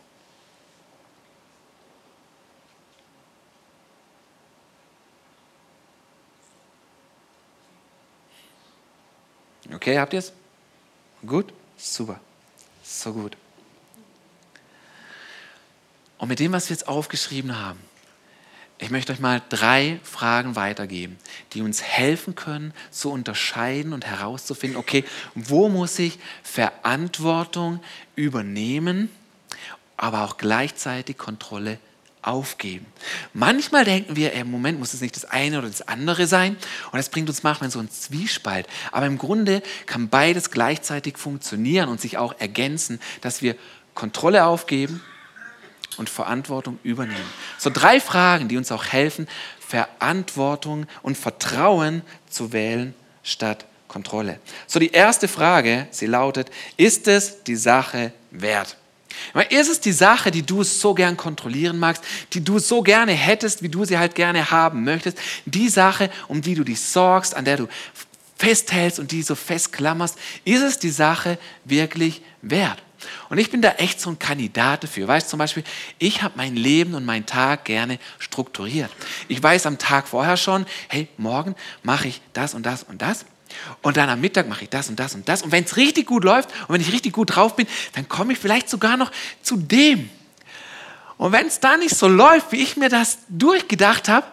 Okay, 9.73 9.97
habt 9.97 10.13
ihr 10.13 10.19
es? 10.19 10.31
Gut? 11.25 11.51
Super. 11.75 12.19
So 12.83 13.13
gut. 13.13 13.37
Und 16.17 16.27
mit 16.27 16.39
dem, 16.39 16.51
was 16.51 16.69
wir 16.69 16.75
jetzt 16.75 16.87
aufgeschrieben 16.87 17.57
haben, 17.59 17.79
ich 18.77 18.89
möchte 18.89 19.13
euch 19.13 19.19
mal 19.19 19.41
drei 19.49 19.99
Fragen 20.03 20.57
weitergeben, 20.57 21.17
die 21.53 21.61
uns 21.61 21.81
helfen 21.81 22.35
können, 22.35 22.73
zu 22.91 23.11
unterscheiden 23.11 23.93
und 23.93 24.05
herauszufinden, 24.05 24.77
okay, 24.77 25.05
wo 25.35 25.69
muss 25.69 25.97
ich 25.99 26.19
Verantwortung 26.43 27.81
übernehmen, 28.15 29.09
aber 29.95 30.23
auch 30.25 30.37
gleichzeitig 30.37 31.17
Kontrolle 31.17 31.79
aufgeben. 32.23 32.85
Manchmal 33.33 33.85
denken 33.85 34.15
wir, 34.15 34.33
im 34.33 34.49
Moment 34.49 34.79
muss 34.79 34.93
es 34.93 35.01
nicht 35.01 35.15
das 35.15 35.25
eine 35.25 35.59
oder 35.59 35.67
das 35.67 35.87
andere 35.87 36.27
sein 36.27 36.57
und 36.91 36.97
das 36.97 37.09
bringt 37.09 37.29
uns 37.29 37.43
manchmal 37.43 37.67
in 37.67 37.71
so 37.71 37.79
einen 37.79 37.91
Zwiespalt. 37.91 38.67
Aber 38.91 39.05
im 39.05 39.17
Grunde 39.17 39.61
kann 39.85 40.09
beides 40.09 40.51
gleichzeitig 40.51 41.17
funktionieren 41.17 41.89
und 41.89 42.01
sich 42.01 42.17
auch 42.17 42.35
ergänzen, 42.39 42.99
dass 43.21 43.41
wir 43.41 43.55
Kontrolle 43.93 44.45
aufgeben 44.45 45.01
und 45.97 46.09
Verantwortung 46.09 46.79
übernehmen. 46.83 47.29
So 47.57 47.69
drei 47.69 47.99
Fragen, 47.99 48.47
die 48.47 48.57
uns 48.57 48.71
auch 48.71 48.85
helfen, 48.85 49.27
Verantwortung 49.59 50.87
und 51.01 51.17
Vertrauen 51.17 52.01
zu 52.29 52.51
wählen 52.53 52.93
statt 53.23 53.65
Kontrolle. 53.87 54.39
So 54.65 54.79
die 54.79 54.91
erste 54.91 55.27
Frage, 55.27 55.87
sie 55.91 56.07
lautet, 56.07 56.49
ist 56.77 57.07
es 57.07 57.43
die 57.43 57.55
Sache 57.55 58.11
wert? 58.31 58.77
Ist 59.49 59.69
es 59.69 59.79
die 59.79 59.91
Sache, 59.91 60.31
die 60.31 60.43
du 60.43 60.63
so 60.63 60.93
gern 60.93 61.17
kontrollieren 61.17 61.79
magst, 61.79 62.03
die 62.33 62.43
du 62.43 62.59
so 62.59 62.81
gerne 62.81 63.13
hättest, 63.13 63.61
wie 63.61 63.69
du 63.69 63.85
sie 63.85 63.97
halt 63.97 64.15
gerne 64.15 64.51
haben 64.51 64.83
möchtest, 64.83 65.17
die 65.45 65.69
Sache, 65.69 66.09
um 66.27 66.41
die 66.41 66.55
du 66.55 66.63
dich 66.63 66.79
sorgst, 66.79 67.35
an 67.35 67.45
der 67.45 67.57
du 67.57 67.67
festhältst 68.37 68.99
und 68.99 69.11
die 69.11 69.21
so 69.21 69.35
festklammerst, 69.35 70.17
ist 70.43 70.61
es 70.61 70.79
die 70.79 70.89
Sache 70.89 71.37
wirklich 71.65 72.21
wert? 72.41 72.81
Und 73.29 73.37
ich 73.37 73.49
bin 73.49 73.61
da 73.61 73.71
echt 73.71 73.99
so 73.99 74.09
ein 74.09 74.19
Kandidat 74.19 74.83
dafür. 74.83 75.07
Weißt 75.07 75.29
zum 75.29 75.39
Beispiel, 75.39 75.63
ich 75.99 76.21
habe 76.21 76.35
mein 76.37 76.55
Leben 76.55 76.93
und 76.93 77.05
meinen 77.05 77.25
Tag 77.25 77.65
gerne 77.65 77.99
strukturiert. 78.19 78.91
Ich 79.27 79.41
weiß 79.41 79.65
am 79.65 79.77
Tag 79.77 80.07
vorher 80.07 80.37
schon, 80.37 80.65
hey, 80.87 81.07
morgen 81.17 81.55
mache 81.83 82.07
ich 82.07 82.21
das 82.33 82.53
und 82.53 82.65
das 82.65 82.83
und 82.83 83.01
das. 83.01 83.25
Und 83.81 83.97
dann 83.97 84.09
am 84.09 84.21
Mittag 84.21 84.47
mache 84.47 84.63
ich 84.63 84.69
das 84.69 84.89
und 84.89 84.99
das 84.99 85.15
und 85.15 85.27
das. 85.27 85.41
Und 85.41 85.51
wenn 85.51 85.63
es 85.63 85.77
richtig 85.77 86.07
gut 86.07 86.23
läuft 86.23 86.49
und 86.67 86.75
wenn 86.75 86.81
ich 86.81 86.91
richtig 86.91 87.13
gut 87.13 87.35
drauf 87.35 87.55
bin, 87.55 87.67
dann 87.93 88.07
komme 88.07 88.33
ich 88.33 88.39
vielleicht 88.39 88.69
sogar 88.69 88.97
noch 88.97 89.11
zu 89.41 89.57
dem. 89.57 90.09
Und 91.17 91.31
wenn 91.31 91.47
es 91.47 91.59
da 91.59 91.77
nicht 91.77 91.95
so 91.95 92.07
läuft, 92.07 92.51
wie 92.51 92.61
ich 92.61 92.75
mir 92.77 92.89
das 92.89 93.19
durchgedacht 93.29 94.09
habe, 94.09 94.25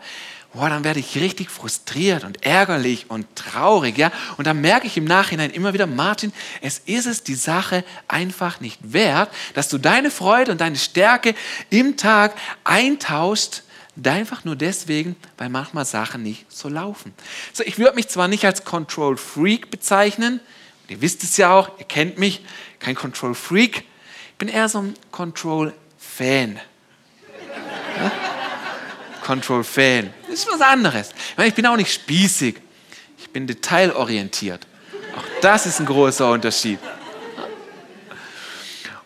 boah, 0.52 0.68
dann 0.68 0.83
werde 0.83 1.00
ich 1.00 1.16
richtig 1.16 1.50
frustriert 1.50 2.24
und 2.24 2.44
ärgerlich 2.44 3.06
und 3.09 3.26
traurig, 3.37 3.96
ja. 3.96 4.11
Und 4.37 4.46
dann 4.46 4.61
merke 4.61 4.87
ich 4.87 4.96
im 4.96 5.04
Nachhinein 5.04 5.50
immer 5.50 5.72
wieder, 5.72 5.87
Martin, 5.87 6.33
es 6.61 6.80
ist 6.80 7.06
es 7.06 7.22
die 7.22 7.35
Sache 7.35 7.85
einfach 8.09 8.61
nicht 8.61 8.78
wert, 8.83 9.30
dass 9.54 9.68
du 9.68 9.78
deine 9.78 10.11
Freude 10.11 10.52
und 10.52 10.61
deine 10.61 10.76
Stärke 10.76 11.35
im 11.68 11.96
Tag 11.96 12.35
eintauschst 12.64 13.62
Einfach 14.05 14.45
nur 14.45 14.57
deswegen, 14.57 15.17
weil 15.37 15.49
manchmal 15.49 15.85
Sachen 15.85 16.23
nicht 16.23 16.47
so 16.51 16.69
laufen. 16.69 17.13
So, 17.53 17.63
ich 17.65 17.79
würde 17.79 17.95
mich 17.95 18.09
zwar 18.09 18.29
nicht 18.29 18.45
als 18.45 18.65
Control 18.65 19.17
Freak 19.17 19.71
bezeichnen, 19.71 20.41
ihr 20.89 21.01
wisst 21.01 21.23
es 21.23 21.37
ja 21.37 21.53
auch, 21.53 21.79
ihr 21.79 21.85
kennt 21.85 22.19
mich, 22.19 22.45
kein 22.79 22.95
Control 22.95 23.35
Freak, 23.35 23.85
ich 24.31 24.37
bin 24.39 24.49
eher 24.49 24.69
so 24.69 24.79
ein 24.81 24.95
Control 25.11 25.75
Fan. 25.99 26.61
Control 29.23 29.63
Fan. 29.63 30.13
Das 30.29 30.41
ist 30.41 30.49
was 30.51 30.61
anderes. 30.61 31.11
Ich 31.45 31.55
bin 31.55 31.67
auch 31.67 31.77
nicht 31.77 31.93
spießig. 31.93 32.57
Ich 33.19 33.31
bin 33.31 33.47
detailorientiert. 33.47 34.67
Auch 35.17 35.25
das 35.43 35.67
ist 35.67 35.79
ein 35.79 35.87
großer 35.87 36.31
Unterschied. 36.31 36.79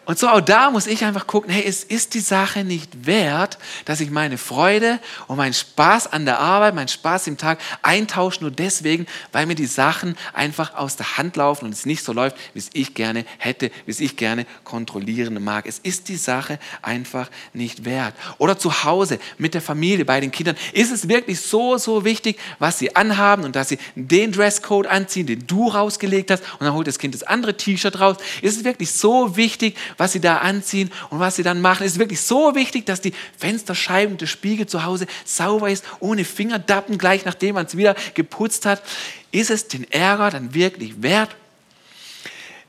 Und 0.06 0.18
so 0.18 0.28
auch 0.28 0.40
da 0.40 0.70
muss 0.70 0.86
ich 0.86 1.04
einfach 1.04 1.26
gucken, 1.26 1.50
hey, 1.50 1.64
es 1.66 1.82
ist 1.82 2.14
die 2.14 2.20
Sache 2.20 2.62
nicht 2.62 3.06
wert, 3.06 3.58
dass 3.86 4.00
ich 4.00 4.10
meine 4.10 4.36
Freude 4.36 5.00
und 5.28 5.36
meinen 5.36 5.54
Spaß 5.54 6.12
an 6.12 6.26
der 6.26 6.40
Arbeit, 6.40 6.74
meinen 6.74 6.88
Spaß 6.88 7.26
im 7.26 7.38
Tag 7.38 7.58
eintausche, 7.80 8.42
nur 8.42 8.50
deswegen, 8.50 9.06
weil 9.32 9.46
mir 9.46 9.54
die 9.54 9.66
Sachen 9.66 10.16
einfach 10.34 10.74
aus 10.74 10.96
der 10.96 11.16
Hand 11.16 11.36
laufen 11.36 11.64
und 11.64 11.72
es 11.72 11.86
nicht 11.86 12.04
so 12.04 12.12
läuft, 12.12 12.36
wie 12.52 12.58
es 12.58 12.70
ich 12.74 12.94
gerne 12.94 13.24
hätte, 13.38 13.70
wie 13.86 13.90
es 13.90 14.00
ich 14.00 14.16
gerne 14.16 14.46
kontrollieren 14.64 15.42
mag. 15.42 15.66
Es 15.66 15.78
ist 15.78 16.08
die 16.08 16.16
Sache 16.16 16.58
einfach 16.82 17.30
nicht 17.54 17.86
wert. 17.86 18.14
Oder 18.38 18.58
zu 18.58 18.84
Hause 18.84 19.18
mit 19.38 19.54
der 19.54 19.62
Familie, 19.62 20.04
bei 20.04 20.20
den 20.20 20.30
Kindern, 20.30 20.56
ist 20.74 20.92
es 20.92 21.08
wirklich 21.08 21.40
so, 21.40 21.78
so 21.78 22.04
wichtig, 22.04 22.38
was 22.58 22.78
sie 22.78 22.94
anhaben 22.94 23.44
und 23.44 23.56
dass 23.56 23.70
sie 23.70 23.78
den 23.94 24.32
Dresscode 24.32 24.86
anziehen, 24.86 25.26
den 25.26 25.46
du 25.46 25.68
rausgelegt 25.68 26.30
hast 26.30 26.42
und 26.58 26.66
dann 26.66 26.74
holt 26.74 26.86
das 26.86 26.98
Kind 26.98 27.14
das 27.14 27.22
andere 27.22 27.56
T-Shirt 27.56 27.98
raus. 28.00 28.18
Ist 28.42 28.58
es 28.58 28.64
wirklich 28.64 28.90
so 28.90 29.36
wichtig, 29.36 29.76
was 29.96 30.12
sie 30.12 30.20
da 30.20 30.38
anziehen 30.38 30.90
und 31.10 31.20
was 31.20 31.36
sie 31.36 31.42
dann 31.42 31.60
machen. 31.60 31.84
Es 31.84 31.92
ist 31.92 31.98
wirklich 31.98 32.20
so 32.20 32.54
wichtig, 32.54 32.86
dass 32.86 33.00
die 33.00 33.12
Fensterscheiben, 33.38 34.16
der 34.16 34.26
Spiegel 34.26 34.66
zu 34.66 34.84
Hause 34.84 35.06
sauber 35.24 35.70
ist, 35.70 35.84
ohne 36.00 36.24
Fingerdappen, 36.24 36.98
gleich 36.98 37.24
nachdem 37.24 37.54
man 37.54 37.66
es 37.66 37.76
wieder 37.76 37.94
geputzt 38.14 38.66
hat. 38.66 38.82
Ist 39.30 39.50
es 39.50 39.68
den 39.68 39.90
Ärger 39.90 40.30
dann 40.30 40.54
wirklich 40.54 41.02
wert? 41.02 41.34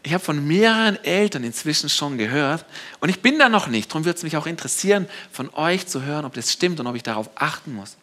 Ich 0.05 0.13
habe 0.13 0.23
von 0.23 0.45
mehreren 0.45 1.03
Eltern 1.03 1.43
inzwischen 1.43 1.89
schon 1.89 2.19
gehört 2.19 2.63
und 2.99 3.09
ich 3.09 3.21
bin 3.21 3.39
da 3.39 3.49
noch 3.49 3.65
nicht. 3.65 3.89
Darum 3.89 4.05
würde 4.05 4.17
es 4.17 4.23
mich 4.23 4.37
auch 4.37 4.45
interessieren, 4.45 5.07
von 5.31 5.51
euch 5.55 5.87
zu 5.87 6.03
hören, 6.03 6.25
ob 6.25 6.33
das 6.35 6.53
stimmt 6.53 6.79
und 6.79 6.85
ob 6.85 6.95
ich 6.95 7.01
darauf 7.01 7.31
achten 7.33 7.73
muss. 7.73 7.97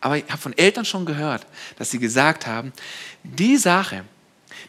Aber 0.00 0.18
ich 0.18 0.24
habe 0.28 0.38
von 0.38 0.56
Eltern 0.56 0.84
schon 0.84 1.04
gehört, 1.04 1.44
dass 1.78 1.90
sie 1.90 1.98
gesagt 1.98 2.46
haben, 2.46 2.72
die 3.24 3.56
Sache, 3.56 4.04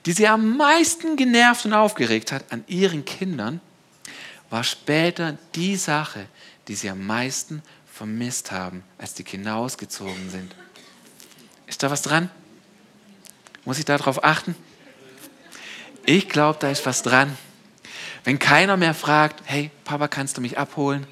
die 0.08 0.14
sie 0.14 0.28
am 0.28 0.58
meisten 0.58 1.16
genervt 1.16 1.66
und 1.66 1.74
aufgeregt 1.74 2.32
hat 2.32 2.52
an 2.52 2.64
ihren 2.68 3.06
Kindern, 3.06 3.62
war 4.50 4.64
später 4.64 5.38
die 5.56 5.76
Sache, 5.76 6.28
die 6.68 6.76
sie 6.76 6.90
am 6.90 7.06
meisten 7.06 7.62
vermisst 7.92 8.52
haben, 8.52 8.84
als 8.98 9.14
die 9.14 9.24
Kinder 9.24 9.56
ausgezogen 9.56 10.30
sind. 10.30 10.56
Ist 11.66 11.84
da 11.84 11.92
was 11.92 12.02
dran? 12.02 12.30
Muss 13.66 13.80
ich 13.80 13.86
darauf 13.86 14.24
achten? 14.24 14.56
Ich 16.06 16.30
glaube, 16.30 16.58
da 16.60 16.70
ist 16.70 16.86
was 16.86 17.04
dran. 17.04 17.38
Wenn 18.24 18.40
keiner 18.40 18.78
mehr 18.78 18.94
fragt, 18.94 19.42
hey, 19.46 19.72
Papa, 19.84 20.08
kannst 20.08 20.38
du 20.38 20.42
mich 20.42 20.58
abholen? 20.58 21.06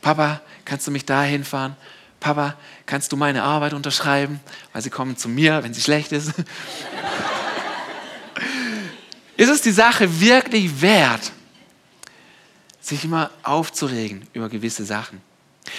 Papa, 0.00 0.40
kannst 0.64 0.86
du 0.86 0.90
mich 0.90 1.04
dahin 1.04 1.44
fahren? 1.44 1.76
Papa, 2.20 2.56
kannst 2.86 3.12
du 3.12 3.16
meine 3.16 3.42
Arbeit 3.42 3.74
unterschreiben? 3.74 4.40
Weil 4.72 4.82
sie 4.82 4.90
kommen 4.90 5.16
zu 5.16 5.28
mir, 5.28 5.62
wenn 5.62 5.74
sie 5.74 5.80
schlecht 5.80 6.12
ist. 6.12 6.28
ist 9.36 9.48
es 9.48 9.62
die 9.62 9.72
Sache 9.72 10.20
wirklich 10.20 10.80
wert, 10.80 11.32
sich 12.88 13.04
immer 13.04 13.30
aufzuregen 13.42 14.26
über 14.32 14.48
gewisse 14.48 14.84
Sachen? 14.84 15.20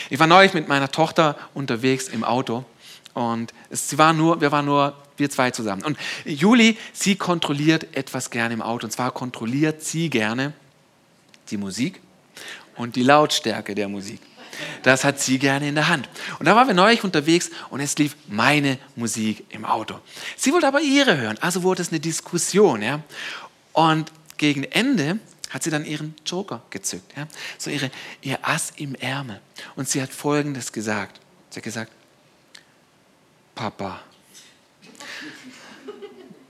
Ich 0.09 0.19
war 0.19 0.27
neulich 0.27 0.53
mit 0.53 0.67
meiner 0.67 0.91
Tochter 0.91 1.35
unterwegs 1.53 2.07
im 2.07 2.23
Auto 2.23 2.65
und 3.13 3.53
es, 3.69 3.89
sie 3.89 3.97
war 3.97 4.13
nur, 4.13 4.39
wir 4.41 4.51
waren 4.51 4.65
nur 4.65 4.95
wir 5.17 5.29
zwei 5.29 5.51
zusammen. 5.51 5.83
Und 5.83 5.97
Juli, 6.25 6.77
sie 6.93 7.15
kontrolliert 7.15 7.95
etwas 7.95 8.29
gerne 8.29 8.53
im 8.53 8.61
Auto. 8.61 8.85
Und 8.85 8.91
zwar 8.91 9.11
kontrolliert 9.11 9.83
sie 9.83 10.09
gerne 10.09 10.53
die 11.51 11.57
Musik 11.57 11.99
und 12.77 12.95
die 12.95 13.03
Lautstärke 13.03 13.75
der 13.75 13.89
Musik. 13.89 14.21
Das 14.83 15.03
hat 15.03 15.19
sie 15.19 15.39
gerne 15.39 15.67
in 15.67 15.75
der 15.75 15.87
Hand. 15.87 16.09
Und 16.39 16.45
da 16.45 16.55
waren 16.55 16.67
wir 16.67 16.73
neulich 16.73 17.03
unterwegs 17.03 17.49
und 17.69 17.79
es 17.79 17.97
lief 17.97 18.15
meine 18.27 18.77
Musik 18.95 19.45
im 19.49 19.65
Auto. 19.65 19.99
Sie 20.35 20.51
wollte 20.51 20.67
aber 20.67 20.81
ihre 20.81 21.17
hören, 21.17 21.37
also 21.39 21.63
wurde 21.63 21.81
es 21.81 21.89
eine 21.89 21.99
Diskussion. 21.99 22.81
Ja? 22.81 23.01
Und 23.73 24.11
gegen 24.37 24.63
Ende 24.63 25.19
hat 25.49 25.63
sie 25.63 25.71
dann 25.71 25.85
ihren 25.85 26.15
Joker 26.25 26.61
gezückt, 26.69 27.17
ja? 27.17 27.27
so 27.57 27.69
ihre, 27.69 27.91
ihr 28.21 28.37
Ass 28.41 28.71
im 28.77 28.95
Ärmel. 28.95 29.41
Und 29.75 29.89
sie 29.89 30.01
hat 30.01 30.11
Folgendes 30.11 30.71
gesagt. 30.71 31.19
Sie 31.49 31.57
hat 31.57 31.63
gesagt, 31.63 31.91
Papa, 33.55 33.99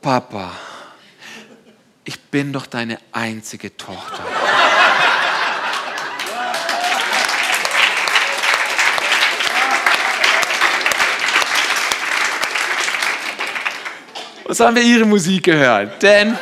Papa, 0.01 0.51
ich 2.03 2.19
bin 2.19 2.53
doch 2.53 2.65
deine 2.65 2.99
einzige 3.12 3.75
Tochter. 3.75 4.25
Was 14.45 14.59
haben 14.59 14.75
wir 14.75 14.81
ihre 14.81 15.05
Musik 15.05 15.43
gehört? 15.43 16.01
Denn 16.01 16.35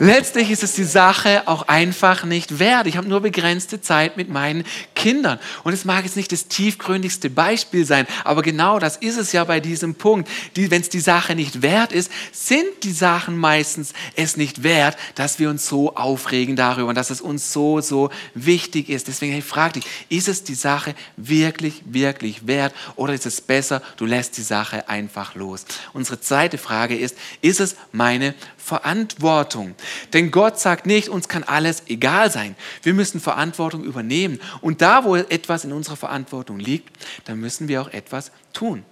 letztlich 0.00 0.50
ist 0.50 0.64
es 0.64 0.72
die 0.72 0.84
Sache 0.84 1.46
auch 1.46 1.68
einfach 1.68 2.24
nicht 2.24 2.58
wert. 2.58 2.88
Ich 2.88 2.96
habe 2.96 3.08
nur 3.08 3.20
begrenzte 3.20 3.80
Zeit 3.80 4.16
mit 4.16 4.28
meinen 4.28 4.64
Kindern. 5.00 5.38
Und 5.64 5.72
es 5.72 5.86
mag 5.86 6.04
jetzt 6.04 6.16
nicht 6.16 6.30
das 6.30 6.46
tiefgründigste 6.46 7.30
Beispiel 7.30 7.86
sein, 7.86 8.06
aber 8.22 8.42
genau 8.42 8.78
das 8.78 8.98
ist 8.98 9.16
es 9.16 9.32
ja 9.32 9.44
bei 9.44 9.58
diesem 9.58 9.94
Punkt. 9.94 10.28
Die, 10.56 10.70
Wenn 10.70 10.82
es 10.82 10.90
die 10.90 11.00
Sache 11.00 11.34
nicht 11.34 11.62
wert 11.62 11.92
ist, 11.92 12.12
sind 12.32 12.66
die 12.82 12.92
Sachen 12.92 13.38
meistens 13.38 13.94
es 14.14 14.36
nicht 14.36 14.62
wert, 14.62 14.98
dass 15.14 15.38
wir 15.38 15.48
uns 15.48 15.66
so 15.66 15.96
aufregen 15.96 16.54
darüber 16.54 16.90
und 16.90 16.96
dass 16.96 17.08
es 17.08 17.22
uns 17.22 17.50
so, 17.50 17.80
so 17.80 18.10
wichtig 18.34 18.90
ist. 18.90 19.08
Deswegen 19.08 19.38
ich 19.38 19.44
frage 19.44 19.80
dich, 19.80 19.84
ist 20.10 20.28
es 20.28 20.44
die 20.44 20.54
Sache 20.54 20.94
wirklich, 21.16 21.82
wirklich 21.86 22.46
wert 22.46 22.74
oder 22.94 23.14
ist 23.14 23.24
es 23.24 23.40
besser, 23.40 23.80
du 23.96 24.04
lässt 24.04 24.36
die 24.36 24.42
Sache 24.42 24.86
einfach 24.86 25.34
los? 25.34 25.64
Unsere 25.94 26.20
zweite 26.20 26.58
Frage 26.58 26.94
ist, 26.94 27.16
ist 27.40 27.60
es 27.60 27.76
meine 27.90 28.34
Verantwortung? 28.58 29.74
Denn 30.12 30.30
Gott 30.30 30.60
sagt 30.60 30.84
nicht, 30.84 31.08
uns 31.08 31.26
kann 31.26 31.42
alles 31.42 31.84
egal 31.86 32.30
sein. 32.30 32.54
Wir 32.82 32.92
müssen 32.92 33.18
Verantwortung 33.18 33.82
übernehmen. 33.82 34.38
Und 34.60 34.82
da, 34.82 34.89
wo 35.04 35.16
etwas 35.16 35.64
in 35.64 35.72
unserer 35.72 35.96
Verantwortung 35.96 36.58
liegt, 36.58 36.90
da 37.24 37.34
müssen 37.34 37.68
wir 37.68 37.82
auch 37.82 37.88
etwas 37.88 38.32
tun. 38.52 38.84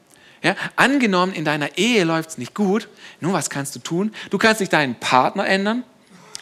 Ja, 0.42 0.54
angenommen, 0.76 1.32
in 1.32 1.44
deiner 1.44 1.78
Ehe 1.78 2.04
läuft 2.04 2.30
es 2.30 2.38
nicht 2.38 2.54
gut, 2.54 2.88
nun 3.20 3.32
was 3.32 3.50
kannst 3.50 3.74
du 3.74 3.80
tun? 3.80 4.12
Du 4.30 4.38
kannst 4.38 4.60
nicht 4.60 4.72
deinen 4.72 4.94
Partner 4.94 5.46
ändern, 5.46 5.82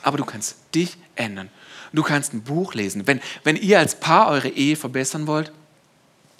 aber 0.03 0.19
du 0.19 0.25
kannst 0.25 0.57
dich 0.75 0.99
ändern. 1.15 1.51
Du 1.93 2.03
kannst 2.03 2.35
ein 2.35 2.43
Buch 2.43 2.75
lesen. 2.75 3.07
Wenn, 3.07 3.21
wenn 3.43 3.57
ihr 3.57 3.79
als 3.79 3.99
Paar 3.99 4.29
eure 4.29 4.49
Ehe 4.49 4.77
verbessern 4.77 5.27
wollt, 5.27 5.51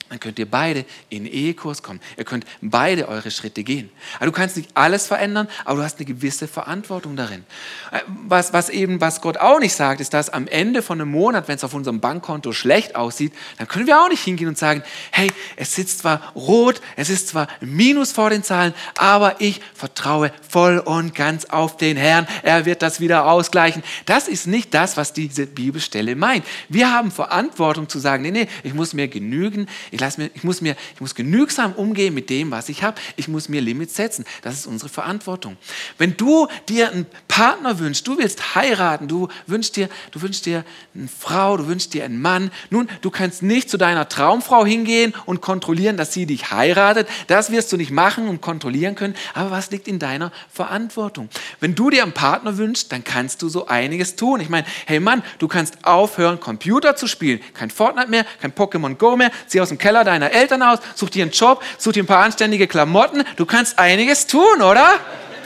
dann 0.09 0.21
könnt 0.21 0.39
ihr 0.39 0.49
beide 0.49 0.85
in 1.09 1.27
Ehekurs 1.27 1.83
kommen. 1.83 2.01
Ihr 2.17 2.25
könnt 2.25 2.47
beide 2.61 3.09
eure 3.09 3.33
Schritte 3.33 3.65
gehen. 3.65 3.91
Also 4.21 4.27
du 4.27 4.33
kannst 4.33 4.57
nicht 4.57 4.71
alles 4.75 5.09
verändern, 5.09 5.49
aber 5.65 5.79
du 5.79 5.83
hast 5.83 5.99
eine 5.99 6.07
gewisse 6.07 6.47
Verantwortung 6.47 7.17
darin. 7.17 7.45
Äh, 7.91 8.01
was, 8.07 8.53
was 8.53 8.69
eben, 8.69 9.01
was 9.01 9.21
Gott 9.21 9.37
auch 9.37 9.59
nicht 9.59 9.75
sagt, 9.75 10.01
ist, 10.01 10.15
dass 10.15 10.31
am 10.31 10.47
Ende 10.47 10.83
von 10.83 11.01
einem 11.01 11.11
Monat, 11.11 11.49
wenn 11.49 11.57
es 11.57 11.65
auf 11.65 11.75
unserem 11.75 12.01
Bankkonto 12.01 12.53
schlecht 12.53 12.95
aussieht, 12.95 13.33
dann 13.59 13.67
können 13.67 13.89
wir 13.89 14.01
auch 14.01 14.09
nicht 14.09 14.23
hingehen 14.23 14.47
und 14.47 14.57
sagen, 14.57 14.85
hey, 15.11 15.29
es 15.57 15.75
sitzt 15.75 15.99
zwar 16.01 16.33
rot, 16.37 16.81
es 16.95 17.11
ist 17.11 17.29
zwar 17.29 17.49
Minus 17.61 18.13
vor 18.13 18.31
den 18.31 18.45
Zahlen, 18.45 18.75
aber 18.97 19.41
ich 19.41 19.61
vertraue 19.75 20.33
voll 20.49 20.79
und 20.79 21.17
ganz 21.17 21.47
auf 21.47 21.77
den 21.77 21.97
Herrn. 21.97 22.29
Er 22.45 22.65
wird 22.65 22.81
das 22.83 23.01
wieder 23.01 23.27
ausgleichen. 23.27 23.83
Das 24.05 24.29
ist 24.29 24.47
nicht 24.47 24.73
das, 24.73 24.97
was 24.97 25.13
diese 25.13 25.47
Bibelstelle 25.47 26.15
meint. 26.15 26.45
Wir 26.69 26.93
haben 26.93 27.11
Verantwortung 27.11 27.89
zu 27.89 27.99
sagen, 27.99 28.23
nee, 28.23 28.31
nee, 28.31 28.49
ich 28.63 28.73
muss 28.73 28.93
mir 28.93 29.09
genügen, 29.09 29.67
ich, 29.97 30.19
mir, 30.19 30.31
ich, 30.35 30.45
muss 30.45 30.61
mir, 30.61 30.77
ich 30.95 31.01
muss 31.01 31.15
genügsam 31.15 31.73
umgehen 31.73 32.15
mit 32.15 32.31
dem, 32.31 32.51
was 32.51 32.69
ich 32.69 32.83
habe. 32.83 33.01
Ich 33.17 33.29
muss 33.29 33.49
mir 33.49 33.61
Limits 33.61 33.95
setzen. 33.97 34.25
Das 34.43 34.55
ist 34.55 34.67
unsere 34.67 34.89
Verantwortung. 34.89 35.57
Wenn 35.99 36.17
du 36.17 36.49
dir 36.69 36.91
einen 36.91 37.07
Partner 37.29 37.79
wünschst, 37.79 38.07
du 38.07 38.19
willst 38.19 38.55
heiraten, 38.55 39.09
du 39.09 39.29
wünschst 39.47 39.77
dir, 39.77 39.89
du 40.11 40.23
wünschst 40.23 40.47
dir 40.47 40.65
eine 40.95 41.09
Frau, 41.09 41.57
du 41.57 41.67
wünschst 41.67 41.95
dir 41.95 42.05
einen 42.05 42.21
Mann. 42.21 42.51
Nun, 42.71 42.89
du 43.01 43.11
kannst 43.11 43.43
nicht 43.43 43.71
zu 43.71 43.77
deiner 43.77 44.09
Traumfrau 44.09 44.65
hingehen 44.65 45.15
und 45.27 45.41
kontrollieren, 45.41 45.97
dass 45.97 46.13
sie 46.13 46.27
dich 46.27 46.51
heiratet. 46.51 47.09
Das 47.27 47.51
wirst 47.51 47.73
du 47.73 47.77
nicht 47.77 47.91
machen 47.91 48.29
und 48.29 48.41
kontrollieren 48.41 48.95
können. 48.95 49.15
Aber 49.35 49.51
was 49.51 49.71
liegt 49.71 49.89
in 49.89 49.99
deiner 49.99 50.33
Verantwortung? 50.53 51.29
Wenn 51.61 51.75
du 51.75 51.91
dir 51.91 52.03
einen 52.03 52.13
Partner 52.13 52.57
wünschst, 52.59 52.93
dann 52.93 53.05
kannst 53.05 53.43
du 53.43 53.49
so 53.49 53.67
einiges 53.67 54.17
tun. 54.17 54.41
Ich 54.41 54.49
meine, 54.49 54.67
hey 54.87 55.01
Mann, 55.01 55.23
du 55.39 55.49
kannst 55.49 55.85
aufhören, 55.85 56.41
Computer 56.41 56.97
zu 56.97 57.07
spielen. 57.07 57.41
Kein 57.55 57.71
Fortnite 57.71 58.09
mehr, 58.09 58.25
kein 58.41 58.53
Pokémon 58.53 58.95
Go 58.97 59.17
mehr. 59.17 59.31
Zieh 59.47 59.61
aus 59.61 59.69
dem 59.69 59.79
Keller 59.87 60.03
deiner 60.03 60.33
Eltern 60.33 60.65
aus, 60.65 60.81
such 60.97 61.11
dir 61.11 61.23
einen 61.23 61.31
Job, 61.31 61.63
such 61.79 61.93
dir 61.93 62.03
ein 62.03 62.09
paar 62.09 62.25
anständige 62.25 62.67
Klamotten. 62.67 63.23
Du 63.37 63.47
kannst 63.47 63.79
einiges 63.79 64.27
tun, 64.27 64.61
oder? 64.61 64.99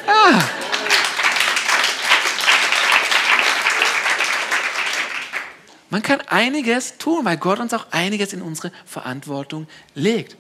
Ja. 0.07 0.43
Man 5.91 6.01
kann 6.01 6.23
einiges 6.23 6.97
tun, 6.97 7.27
weil 7.27 7.37
Gott 7.37 7.61
uns 7.61 7.75
auch 7.75 7.89
einiges 7.91 8.33
in 8.33 8.41
unsere 8.41 8.73
Verantwortung 8.87 9.67
legt. 9.95 10.39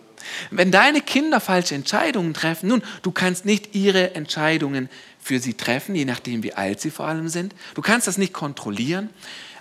Wenn 0.50 0.70
deine 0.70 1.02
Kinder 1.02 1.38
falsche 1.38 1.74
Entscheidungen 1.74 2.32
treffen, 2.32 2.70
nun, 2.70 2.82
du 3.02 3.10
kannst 3.10 3.44
nicht 3.44 3.74
ihre 3.74 4.14
Entscheidungen 4.14 4.88
für 5.20 5.40
sie 5.40 5.52
treffen, 5.52 5.94
je 5.94 6.06
nachdem, 6.06 6.42
wie 6.42 6.54
alt 6.54 6.80
sie 6.80 6.90
vor 6.90 7.06
allem 7.06 7.28
sind. 7.28 7.54
Du 7.74 7.82
kannst 7.82 8.06
das 8.06 8.16
nicht 8.16 8.32
kontrollieren 8.32 9.10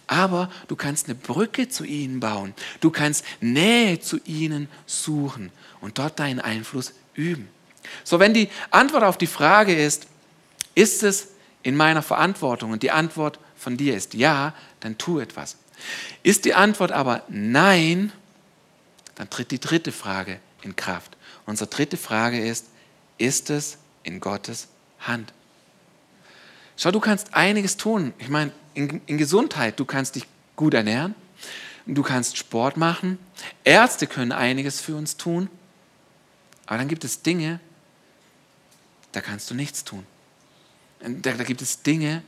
aber 0.09 0.49
du 0.67 0.75
kannst 0.75 1.05
eine 1.05 1.15
Brücke 1.15 1.69
zu 1.69 1.83
ihnen 1.83 2.19
bauen. 2.19 2.55
Du 2.81 2.89
kannst 2.89 3.23
Nähe 3.41 3.99
zu 3.99 4.19
ihnen 4.25 4.67
suchen 4.87 5.51
und 5.81 5.99
dort 5.99 6.19
deinen 6.19 6.39
Einfluss 6.39 6.93
üben. 7.13 7.47
So, 8.03 8.19
wenn 8.19 8.33
die 8.33 8.49
Antwort 8.71 9.03
auf 9.03 9.17
die 9.17 9.27
Frage 9.27 9.75
ist, 9.75 10.07
ist 10.73 11.03
es 11.03 11.29
in 11.61 11.75
meiner 11.75 12.01
Verantwortung 12.01 12.71
und 12.71 12.81
die 12.81 12.91
Antwort 12.91 13.39
von 13.55 13.77
dir 13.77 13.95
ist 13.95 14.15
ja, 14.15 14.55
dann 14.79 14.97
tu 14.97 15.19
etwas. 15.19 15.57
Ist 16.23 16.45
die 16.45 16.55
Antwort 16.55 16.91
aber 16.91 17.23
nein, 17.29 18.11
dann 19.15 19.29
tritt 19.29 19.51
die 19.51 19.59
dritte 19.59 19.91
Frage 19.91 20.39
in 20.63 20.75
Kraft. 20.75 21.17
Unsere 21.45 21.69
dritte 21.69 21.97
Frage 21.97 22.39
ist, 22.43 22.65
ist 23.19 23.51
es 23.51 23.77
in 24.01 24.19
Gottes 24.19 24.69
Hand? 25.01 25.33
Schau, 26.77 26.91
du 26.91 26.99
kannst 26.99 27.33
einiges 27.35 27.77
tun. 27.77 28.13
Ich 28.17 28.29
meine, 28.29 28.51
in, 28.73 29.01
in 29.05 29.17
Gesundheit, 29.17 29.79
du 29.79 29.85
kannst 29.85 30.15
dich 30.15 30.25
gut 30.55 30.73
ernähren, 30.73 31.15
du 31.85 32.01
kannst 32.03 32.37
Sport 32.37 32.77
machen, 32.77 33.17
Ärzte 33.63 34.07
können 34.07 34.31
einiges 34.31 34.81
für 34.81 34.95
uns 34.95 35.17
tun, 35.17 35.49
aber 36.65 36.77
dann 36.77 36.87
gibt 36.87 37.03
es 37.03 37.21
Dinge, 37.21 37.59
da 39.11 39.21
kannst 39.21 39.49
du 39.49 39.55
nichts 39.55 39.83
tun. 39.83 40.05
Da, 40.99 41.31
da 41.31 41.43
gibt 41.43 41.61
es 41.61 41.81
Dinge, 41.81 42.23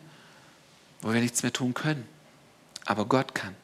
wo 1.01 1.13
wir 1.13 1.21
nichts 1.21 1.43
mehr 1.43 1.53
tun 1.53 1.73
können. 1.73 2.07
Aber 2.85 3.05
Gott 3.05 3.35
kann. 3.35 3.55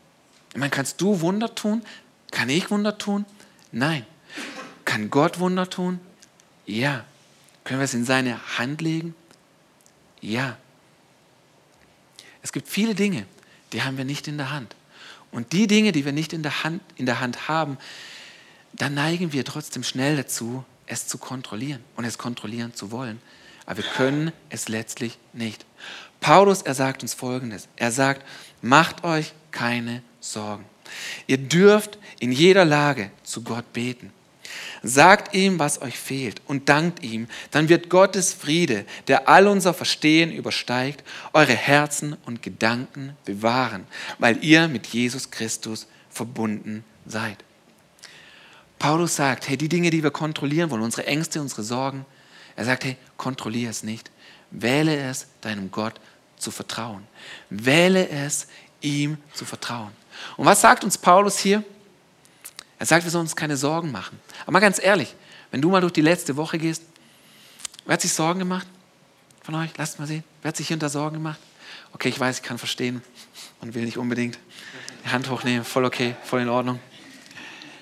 Ich 0.51 0.57
meine, 0.57 0.69
kannst 0.69 1.01
du 1.01 1.21
Wunder 1.21 1.55
tun? 1.55 1.83
Kann 2.31 2.49
ich 2.49 2.69
Wunder 2.69 2.97
tun? 2.97 3.25
Nein. 3.71 4.05
Kann 4.85 5.09
Gott 5.09 5.39
Wunder 5.39 5.69
tun? 5.69 5.99
Ja. 6.65 7.05
Können 7.63 7.79
wir 7.79 7.85
es 7.85 7.93
in 7.93 8.05
seine 8.05 8.57
Hand 8.57 8.81
legen? 8.81 9.15
Ja. 10.21 10.57
Es 12.41 12.51
gibt 12.51 12.67
viele 12.67 12.95
Dinge, 12.95 13.25
die 13.73 13.83
haben 13.83 13.97
wir 13.97 14.05
nicht 14.05 14.27
in 14.27 14.37
der 14.37 14.51
Hand. 14.51 14.75
Und 15.31 15.53
die 15.53 15.67
Dinge, 15.67 15.91
die 15.91 16.05
wir 16.05 16.13
nicht 16.13 16.33
in 16.33 16.43
der 16.43 16.63
Hand, 16.63 16.81
in 16.95 17.05
der 17.05 17.19
Hand 17.19 17.47
haben, 17.47 17.77
dann 18.73 18.93
neigen 18.93 19.33
wir 19.33 19.43
trotzdem 19.43 19.83
schnell 19.83 20.15
dazu, 20.17 20.63
es 20.85 21.07
zu 21.07 21.17
kontrollieren 21.17 21.83
und 21.95 22.05
es 22.05 22.17
kontrollieren 22.17 22.73
zu 22.73 22.91
wollen. 22.91 23.21
Aber 23.65 23.77
wir 23.77 23.83
können 23.83 24.31
es 24.49 24.69
letztlich 24.69 25.17
nicht. 25.33 25.65
Paulus, 26.21 26.61
er 26.61 26.73
sagt 26.73 27.03
uns 27.03 27.13
Folgendes. 27.13 27.67
Er 27.75 27.91
sagt, 27.91 28.25
macht 28.61 29.03
euch 29.03 29.33
keine 29.51 30.01
Sorgen. 30.21 30.63
Ihr 31.27 31.37
dürft 31.37 31.97
in 32.19 32.31
jeder 32.31 32.63
Lage 32.63 33.11
zu 33.23 33.43
Gott 33.43 33.73
beten. 33.73 34.11
Sagt 34.83 35.33
ihm, 35.35 35.59
was 35.59 35.81
euch 35.81 35.97
fehlt 35.97 36.41
und 36.45 36.69
dankt 36.69 37.03
ihm, 37.03 37.27
dann 37.51 37.69
wird 37.69 37.89
Gottes 37.89 38.33
Friede, 38.33 38.85
der 39.07 39.27
all 39.27 39.47
unser 39.47 39.73
Verstehen 39.73 40.31
übersteigt, 40.31 41.03
eure 41.33 41.55
Herzen 41.55 42.15
und 42.25 42.41
Gedanken 42.41 43.15
bewahren, 43.25 43.85
weil 44.19 44.43
ihr 44.43 44.67
mit 44.67 44.87
Jesus 44.87 45.31
Christus 45.31 45.87
verbunden 46.09 46.83
seid. 47.05 47.43
Paulus 48.79 49.15
sagt, 49.15 49.47
hey, 49.49 49.57
die 49.57 49.69
Dinge, 49.69 49.89
die 49.89 50.03
wir 50.03 50.11
kontrollieren 50.11 50.69
wollen, 50.69 50.83
unsere 50.83 51.07
Ängste, 51.07 51.41
unsere 51.41 51.63
Sorgen, 51.63 52.05
er 52.55 52.65
sagt, 52.65 52.85
hey, 52.85 52.97
kontrolliere 53.17 53.71
es 53.71 53.83
nicht. 53.83 54.11
Wähle 54.51 54.95
es, 54.97 55.27
deinem 55.41 55.71
Gott 55.71 55.99
zu 56.37 56.51
vertrauen. 56.51 57.05
Wähle 57.49 58.09
es, 58.09 58.47
ihm 58.81 59.17
zu 59.33 59.45
vertrauen. 59.45 59.91
Und 60.37 60.45
was 60.45 60.61
sagt 60.61 60.83
uns 60.83 60.97
Paulus 60.97 61.37
hier? 61.37 61.63
Er 62.79 62.85
sagt, 62.85 63.03
wir 63.03 63.11
sollen 63.11 63.23
uns 63.23 63.35
keine 63.35 63.57
Sorgen 63.57 63.91
machen. 63.91 64.19
Aber 64.43 64.53
mal 64.53 64.59
ganz 64.59 64.81
ehrlich, 64.81 65.15
wenn 65.51 65.61
du 65.61 65.69
mal 65.69 65.81
durch 65.81 65.93
die 65.93 66.01
letzte 66.01 66.35
Woche 66.35 66.57
gehst, 66.57 66.83
wer 67.85 67.93
hat 67.93 68.01
sich 68.01 68.13
Sorgen 68.13 68.39
gemacht 68.39 68.67
von 69.43 69.55
euch? 69.55 69.71
Lasst 69.77 69.99
mal 69.99 70.07
sehen. 70.07 70.23
Wer 70.41 70.49
hat 70.49 70.57
sich 70.57 70.67
hinter 70.67 70.89
Sorgen 70.89 71.15
gemacht? 71.15 71.39
Okay, 71.93 72.09
ich 72.09 72.19
weiß, 72.19 72.37
ich 72.37 72.43
kann 72.43 72.57
verstehen. 72.57 73.01
Man 73.61 73.73
will 73.73 73.85
nicht 73.85 73.97
unbedingt 73.97 74.37
die 75.03 75.09
Hand 75.09 75.29
hochnehmen. 75.29 75.63
Voll 75.63 75.85
okay, 75.85 76.15
voll 76.23 76.41
in 76.41 76.49
Ordnung. 76.49 76.79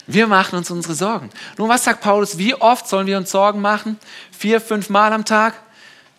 Wir 0.08 0.28
machen 0.28 0.56
uns 0.56 0.70
unsere 0.70 0.94
Sorgen. 0.94 1.32
Nun, 1.58 1.68
was 1.68 1.84
sagt 1.84 2.02
Paulus? 2.02 2.38
Wie 2.38 2.54
oft 2.54 2.88
sollen 2.88 3.08
wir 3.08 3.18
uns 3.18 3.32
Sorgen 3.32 3.60
machen? 3.60 3.98
Vier, 4.32 4.62
fünf 4.62 4.90
Mal 4.90 5.12
am 5.12 5.26
Tag? 5.26 5.56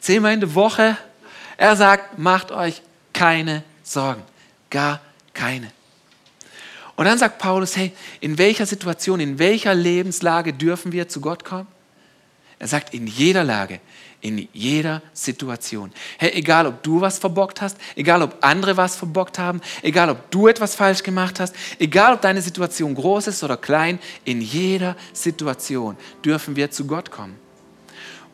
Zehnmal 0.01 0.33
in 0.33 0.41
der 0.41 0.55
Woche? 0.55 0.97
Er 1.57 1.77
sagt, 1.77 2.19
macht 2.19 2.51
euch 2.51 2.83
keine 3.13 3.63
Sorgen. 3.83 4.23
Gar 4.71 5.01
keine. 5.33 5.71
Und 6.97 7.05
dann 7.05 7.19
sagt 7.19 7.39
Paulus, 7.39 7.77
hey, 7.77 7.93
in 8.21 8.39
welcher 8.39 8.67
Situation, 8.67 9.21
in 9.21 9.39
welcher 9.39 9.75
Lebenslage 9.75 10.53
dürfen 10.53 10.93
wir 10.93 11.09
zu 11.09 11.21
Gott 11.21 11.45
kommen? 11.45 11.67
Er 12.59 12.69
sagt, 12.69 12.95
in 12.95 13.07
jeder 13.07 13.45
Lage, 13.45 13.81
in 14.23 14.49
jeder 14.55 15.03
Situation. 15.13 15.93
Hey, 16.17 16.33
egal 16.33 16.67
ob 16.67 16.83
du 16.83 17.03
was 17.03 17.19
verbockt 17.19 17.61
hast, 17.61 17.77
egal 17.97 18.23
ob 18.23 18.39
andere 18.41 18.79
was 18.79 18.97
verbockt 18.97 19.39
haben, 19.39 19.61
egal 19.83 20.09
ob 20.09 20.31
du 20.31 20.49
etwas 20.49 20.75
falsch 20.75 21.03
gemacht 21.03 21.39
hast, 21.39 21.55
egal 21.79 22.15
ob 22.15 22.23
deine 22.23 22.41
Situation 22.41 22.95
groß 22.95 23.27
ist 23.27 23.45
oder 23.45 23.59
klein, 23.59 23.99
in 24.25 24.41
jeder 24.41 24.97
Situation 25.13 25.99
dürfen 26.25 26.57
wir 26.57 26.71
zu 26.71 26.87
Gott 26.87 27.11
kommen. 27.11 27.37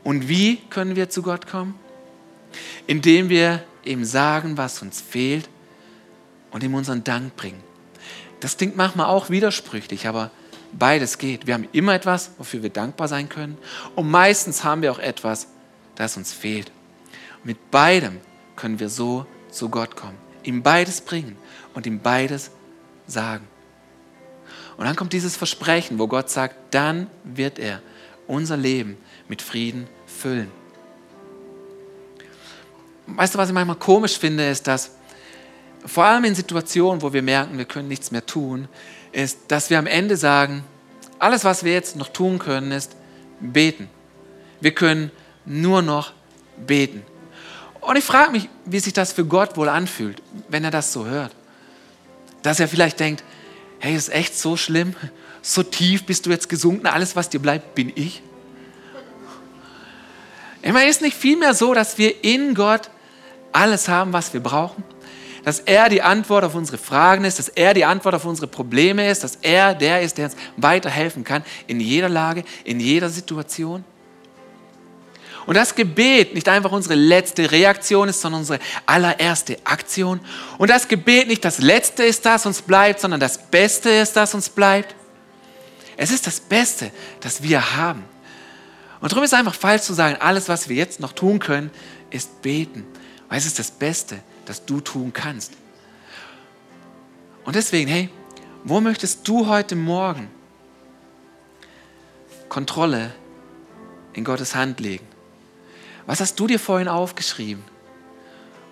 Und 0.04 0.28
wie 0.28 0.58
können 0.70 0.94
wir 0.94 1.10
zu 1.10 1.22
Gott 1.22 1.48
kommen? 1.48 1.74
Indem 2.86 3.28
wir 3.28 3.64
ihm 3.84 4.04
sagen, 4.04 4.56
was 4.56 4.82
uns 4.82 5.00
fehlt 5.00 5.48
und 6.52 6.62
ihm 6.62 6.74
unseren 6.74 7.02
Dank 7.02 7.34
bringen. 7.36 7.71
Das 8.42 8.56
klingt 8.56 8.76
manchmal 8.76 9.06
auch 9.06 9.30
widersprüchlich, 9.30 10.08
aber 10.08 10.32
beides 10.72 11.18
geht. 11.18 11.46
Wir 11.46 11.54
haben 11.54 11.68
immer 11.70 11.94
etwas, 11.94 12.32
wofür 12.38 12.64
wir 12.64 12.70
dankbar 12.70 13.06
sein 13.06 13.28
können. 13.28 13.56
Und 13.94 14.10
meistens 14.10 14.64
haben 14.64 14.82
wir 14.82 14.90
auch 14.90 14.98
etwas, 14.98 15.46
das 15.94 16.16
uns 16.16 16.32
fehlt. 16.32 16.72
Und 17.38 17.46
mit 17.46 17.70
beidem 17.70 18.18
können 18.56 18.80
wir 18.80 18.88
so 18.88 19.26
zu 19.48 19.68
Gott 19.68 19.94
kommen. 19.94 20.18
Ihm 20.42 20.64
beides 20.64 21.00
bringen 21.00 21.36
und 21.74 21.86
ihm 21.86 22.00
beides 22.00 22.50
sagen. 23.06 23.46
Und 24.76 24.86
dann 24.86 24.96
kommt 24.96 25.12
dieses 25.12 25.36
Versprechen, 25.36 26.00
wo 26.00 26.08
Gott 26.08 26.28
sagt, 26.28 26.74
dann 26.74 27.06
wird 27.22 27.60
er 27.60 27.80
unser 28.26 28.56
Leben 28.56 28.96
mit 29.28 29.40
Frieden 29.40 29.86
füllen. 30.06 30.50
Weißt 33.06 33.36
du, 33.36 33.38
was 33.38 33.50
ich 33.50 33.54
manchmal 33.54 33.76
komisch 33.76 34.18
finde, 34.18 34.48
ist, 34.48 34.66
dass 34.66 34.96
vor 35.84 36.04
allem 36.04 36.24
in 36.24 36.34
Situationen, 36.34 37.02
wo 37.02 37.12
wir 37.12 37.22
merken, 37.22 37.58
wir 37.58 37.64
können 37.64 37.88
nichts 37.88 38.10
mehr 38.10 38.24
tun, 38.24 38.68
ist, 39.12 39.38
dass 39.48 39.70
wir 39.70 39.78
am 39.78 39.86
Ende 39.86 40.16
sagen, 40.16 40.64
alles, 41.18 41.44
was 41.44 41.64
wir 41.64 41.72
jetzt 41.72 41.96
noch 41.96 42.08
tun 42.08 42.38
können, 42.38 42.72
ist 42.72 42.96
beten. 43.40 43.88
Wir 44.60 44.72
können 44.72 45.10
nur 45.44 45.82
noch 45.82 46.12
beten. 46.56 47.02
Und 47.80 47.96
ich 47.96 48.04
frage 48.04 48.30
mich, 48.30 48.48
wie 48.64 48.78
sich 48.78 48.92
das 48.92 49.12
für 49.12 49.24
Gott 49.24 49.56
wohl 49.56 49.68
anfühlt, 49.68 50.22
wenn 50.48 50.64
er 50.64 50.70
das 50.70 50.92
so 50.92 51.06
hört. 51.06 51.34
Dass 52.42 52.60
er 52.60 52.68
vielleicht 52.68 53.00
denkt, 53.00 53.24
hey, 53.80 53.94
ist 53.94 54.12
echt 54.12 54.38
so 54.38 54.56
schlimm, 54.56 54.94
so 55.42 55.64
tief 55.64 56.04
bist 56.06 56.26
du 56.26 56.30
jetzt 56.30 56.48
gesunken, 56.48 56.86
alles, 56.86 57.16
was 57.16 57.28
dir 57.28 57.40
bleibt, 57.40 57.74
bin 57.74 57.92
ich. 57.94 58.22
Ich 60.62 60.72
meine, 60.72 60.88
ist 60.88 61.02
nicht 61.02 61.16
vielmehr 61.16 61.54
so, 61.54 61.74
dass 61.74 61.98
wir 61.98 62.22
in 62.24 62.54
Gott 62.54 62.88
alles 63.50 63.88
haben, 63.88 64.12
was 64.12 64.32
wir 64.32 64.40
brauchen? 64.40 64.84
Dass 65.44 65.60
er 65.60 65.88
die 65.88 66.02
Antwort 66.02 66.44
auf 66.44 66.54
unsere 66.54 66.78
Fragen 66.78 67.24
ist, 67.24 67.38
dass 67.38 67.48
er 67.48 67.74
die 67.74 67.84
Antwort 67.84 68.14
auf 68.14 68.24
unsere 68.24 68.46
Probleme 68.46 69.10
ist, 69.10 69.24
dass 69.24 69.36
er 69.42 69.74
der 69.74 70.02
ist, 70.02 70.18
der 70.18 70.26
uns 70.26 70.36
weiterhelfen 70.56 71.24
kann 71.24 71.44
in 71.66 71.80
jeder 71.80 72.08
Lage, 72.08 72.44
in 72.64 72.80
jeder 72.80 73.08
Situation. 73.08 73.84
Und 75.46 75.56
das 75.56 75.74
Gebet 75.74 76.34
nicht 76.34 76.48
einfach 76.48 76.70
unsere 76.70 76.94
letzte 76.94 77.50
Reaktion 77.50 78.08
ist, 78.08 78.20
sondern 78.20 78.42
unsere 78.42 78.60
allererste 78.86 79.58
Aktion. 79.64 80.20
Und 80.58 80.70
das 80.70 80.86
Gebet 80.86 81.26
nicht 81.26 81.44
das 81.44 81.58
Letzte 81.58 82.04
ist, 82.04 82.24
das 82.24 82.46
uns 82.46 82.62
bleibt, 82.62 83.00
sondern 83.00 83.18
das 83.18 83.38
Beste 83.38 83.90
ist, 83.90 84.14
das 84.14 84.34
uns 84.34 84.48
bleibt. 84.48 84.94
Es 85.96 86.12
ist 86.12 86.26
das 86.26 86.38
Beste, 86.38 86.90
das 87.20 87.42
wir 87.42 87.76
haben. 87.76 88.04
Und 89.00 89.10
darum 89.10 89.24
ist 89.24 89.32
es 89.32 89.38
einfach 89.38 89.54
falsch 89.54 89.82
zu 89.82 89.94
sagen, 89.94 90.16
alles, 90.20 90.48
was 90.48 90.68
wir 90.68 90.76
jetzt 90.76 91.00
noch 91.00 91.12
tun 91.12 91.40
können, 91.40 91.70
ist 92.10 92.40
beten. 92.40 92.86
Weil 93.28 93.38
es 93.38 93.46
ist 93.46 93.58
das 93.58 93.72
Beste, 93.72 94.20
das 94.46 94.64
du 94.64 94.80
tun 94.80 95.12
kannst. 95.12 95.52
Und 97.44 97.56
deswegen, 97.56 97.90
hey, 97.90 98.10
wo 98.64 98.80
möchtest 98.80 99.26
du 99.26 99.48
heute 99.48 99.74
Morgen 99.74 100.30
Kontrolle 102.48 103.12
in 104.12 104.24
Gottes 104.24 104.54
Hand 104.54 104.78
legen? 104.80 105.06
Was 106.06 106.20
hast 106.20 106.38
du 106.38 106.46
dir 106.46 106.58
vorhin 106.58 106.88
aufgeschrieben? 106.88 107.64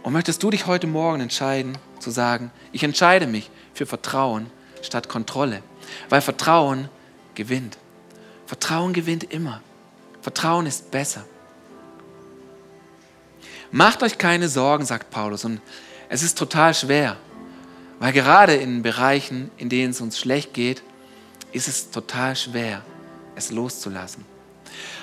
Und 0.02 0.12
möchtest 0.12 0.42
du 0.42 0.50
dich 0.50 0.66
heute 0.66 0.87
Morgen 0.87 1.20
entscheiden, 1.20 1.76
zu 1.98 2.11
sagen, 2.11 2.50
ich 2.72 2.83
entscheide 2.83 3.26
mich 3.26 3.50
für 3.74 3.87
Vertrauen 3.87 4.50
statt 4.83 5.09
Kontrolle? 5.09 5.62
Weil 6.09 6.20
Vertrauen 6.20 6.88
gewinnt. 7.35 7.78
Vertrauen 8.46 8.92
gewinnt 8.92 9.24
immer. 9.24 9.61
Vertrauen 10.22 10.66
ist 10.66 10.90
besser. 10.90 11.24
Macht 13.72 14.02
euch 14.02 14.18
keine 14.18 14.48
Sorgen, 14.48 14.85
sagt 14.85 15.11
Paulus. 15.11 15.44
Und 15.44 15.61
es 16.09 16.22
ist 16.22 16.37
total 16.37 16.74
schwer, 16.74 17.16
weil 17.98 18.12
gerade 18.12 18.54
in 18.54 18.83
Bereichen, 18.83 19.50
in 19.56 19.68
denen 19.68 19.90
es 19.90 20.00
uns 20.00 20.18
schlecht 20.18 20.54
geht, 20.54 20.83
ist 21.52 21.68
es 21.68 21.90
total 21.90 22.35
schwer, 22.37 22.83
es 23.37 23.50
loszulassen. 23.50 24.24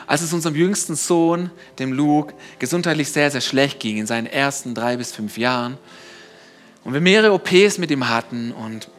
Als 0.05 0.21
es 0.21 0.33
unserem 0.33 0.55
jüngsten 0.55 0.95
Sohn, 0.95 1.51
dem 1.79 1.91
Luke, 1.91 2.33
gesundheitlich 2.59 3.11
sehr, 3.11 3.29
sehr 3.31 3.41
schlecht 3.41 3.79
ging, 3.79 3.97
in 3.97 4.07
seinen 4.07 4.27
ersten 4.27 4.73
drei 4.73 4.97
bis 4.97 5.11
fünf 5.11 5.37
Jahren, 5.37 5.77
und 6.83 6.93
wir 6.93 7.01
mehrere 7.01 7.33
OPs 7.33 7.79
mit 7.79 7.91
ihm 7.91 8.07
hatten 8.07 8.53
und 8.53 8.89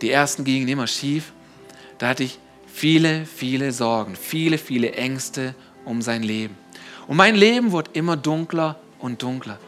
die 0.00 0.10
ersten 0.10 0.42
gingen 0.44 0.66
immer 0.68 0.86
schief, 0.86 1.32
da 1.98 2.08
hatte 2.08 2.24
ich 2.24 2.38
viele, 2.66 3.26
viele 3.26 3.72
Sorgen, 3.72 4.16
viele, 4.16 4.56
viele 4.56 4.92
Ängste 4.92 5.54
um 5.84 6.00
sein 6.00 6.22
Leben. 6.22 6.63
Und 7.06 7.16
mein 7.16 7.34
Leben 7.34 7.72
wurde 7.72 7.90
immer 7.92 8.16
dunkler 8.16 8.76
und 8.98 9.22
dunkler. 9.22 9.58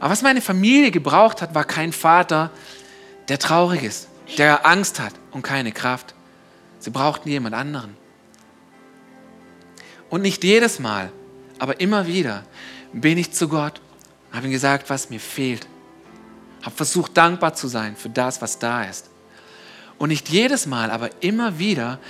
Aber 0.00 0.10
was 0.10 0.22
meine 0.22 0.40
Familie 0.40 0.90
gebraucht 0.90 1.42
hat, 1.42 1.54
war 1.54 1.64
kein 1.64 1.92
Vater, 1.92 2.50
der 3.28 3.38
traurig 3.38 3.84
ist, 3.84 4.08
der 4.36 4.66
Angst 4.66 4.98
hat 4.98 5.14
und 5.30 5.42
keine 5.42 5.70
Kraft. 5.70 6.14
Sie 6.80 6.90
brauchten 6.90 7.28
jemand 7.28 7.54
anderen. 7.54 7.96
Und 10.10 10.22
nicht 10.22 10.42
jedes 10.42 10.80
Mal, 10.80 11.12
aber 11.58 11.80
immer 11.80 12.06
wieder 12.06 12.42
bin 12.92 13.16
ich 13.16 13.32
zu 13.32 13.48
Gott, 13.48 13.80
habe 14.32 14.46
ihm 14.46 14.52
gesagt, 14.52 14.90
was 14.90 15.08
mir 15.08 15.20
fehlt. 15.20 15.66
Habe 16.62 16.74
versucht, 16.74 17.16
dankbar 17.16 17.54
zu 17.54 17.68
sein 17.68 17.96
für 17.96 18.10
das, 18.10 18.42
was 18.42 18.58
da 18.58 18.84
ist. 18.84 19.10
Und 19.98 20.08
nicht 20.08 20.28
jedes 20.28 20.66
Mal, 20.66 20.90
aber 20.90 21.10
immer 21.22 21.58
wieder 21.58 22.00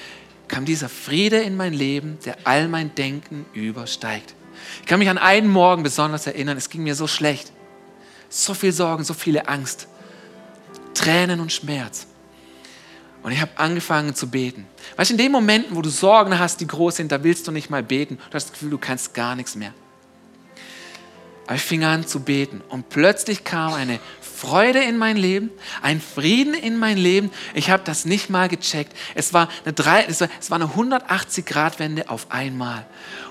kam 0.52 0.66
dieser 0.66 0.90
Friede 0.90 1.38
in 1.38 1.56
mein 1.56 1.72
Leben, 1.72 2.18
der 2.26 2.36
all 2.44 2.68
mein 2.68 2.94
Denken 2.94 3.46
übersteigt. 3.54 4.34
Ich 4.80 4.86
kann 4.86 4.98
mich 4.98 5.08
an 5.08 5.16
einen 5.16 5.48
Morgen 5.48 5.82
besonders 5.82 6.26
erinnern, 6.26 6.58
es 6.58 6.68
ging 6.68 6.82
mir 6.82 6.94
so 6.94 7.06
schlecht. 7.06 7.50
So 8.28 8.52
viel 8.52 8.72
Sorgen, 8.72 9.02
so 9.02 9.14
viele 9.14 9.48
Angst, 9.48 9.88
Tränen 10.92 11.40
und 11.40 11.52
Schmerz. 11.52 12.06
Und 13.22 13.32
ich 13.32 13.40
habe 13.40 13.52
angefangen 13.56 14.14
zu 14.14 14.28
beten. 14.28 14.66
Weißt 14.96 15.10
du, 15.10 15.14
in 15.14 15.18
den 15.18 15.32
Momenten, 15.32 15.74
wo 15.74 15.80
du 15.80 15.88
Sorgen 15.88 16.38
hast, 16.38 16.60
die 16.60 16.66
groß 16.66 16.96
sind, 16.96 17.12
da 17.12 17.24
willst 17.24 17.48
du 17.48 17.50
nicht 17.50 17.70
mal 17.70 17.82
beten. 17.82 18.18
Du 18.18 18.34
hast 18.34 18.44
das 18.44 18.52
Gefühl, 18.52 18.70
du 18.70 18.78
kannst 18.78 19.14
gar 19.14 19.34
nichts 19.34 19.54
mehr. 19.54 19.72
Aber 21.46 21.54
ich 21.54 21.62
fing 21.62 21.82
an 21.82 22.06
zu 22.06 22.20
beten 22.20 22.60
und 22.68 22.90
plötzlich 22.90 23.42
kam 23.44 23.72
eine 23.72 24.00
Freude 24.42 24.82
in 24.82 24.98
mein 24.98 25.16
Leben, 25.16 25.50
ein 25.82 26.00
Frieden 26.00 26.54
in 26.54 26.76
mein 26.76 26.98
Leben. 26.98 27.30
Ich 27.54 27.70
habe 27.70 27.84
das 27.84 28.04
nicht 28.04 28.28
mal 28.28 28.48
gecheckt. 28.48 28.92
Es 29.14 29.32
war 29.32 29.48
eine, 29.64 30.08
es 30.08 30.20
war, 30.20 30.28
es 30.40 30.50
war 30.50 30.60
eine 30.60 30.66
180-Grad-Wende 30.66 32.10
auf 32.10 32.26
einmal. 32.32 32.84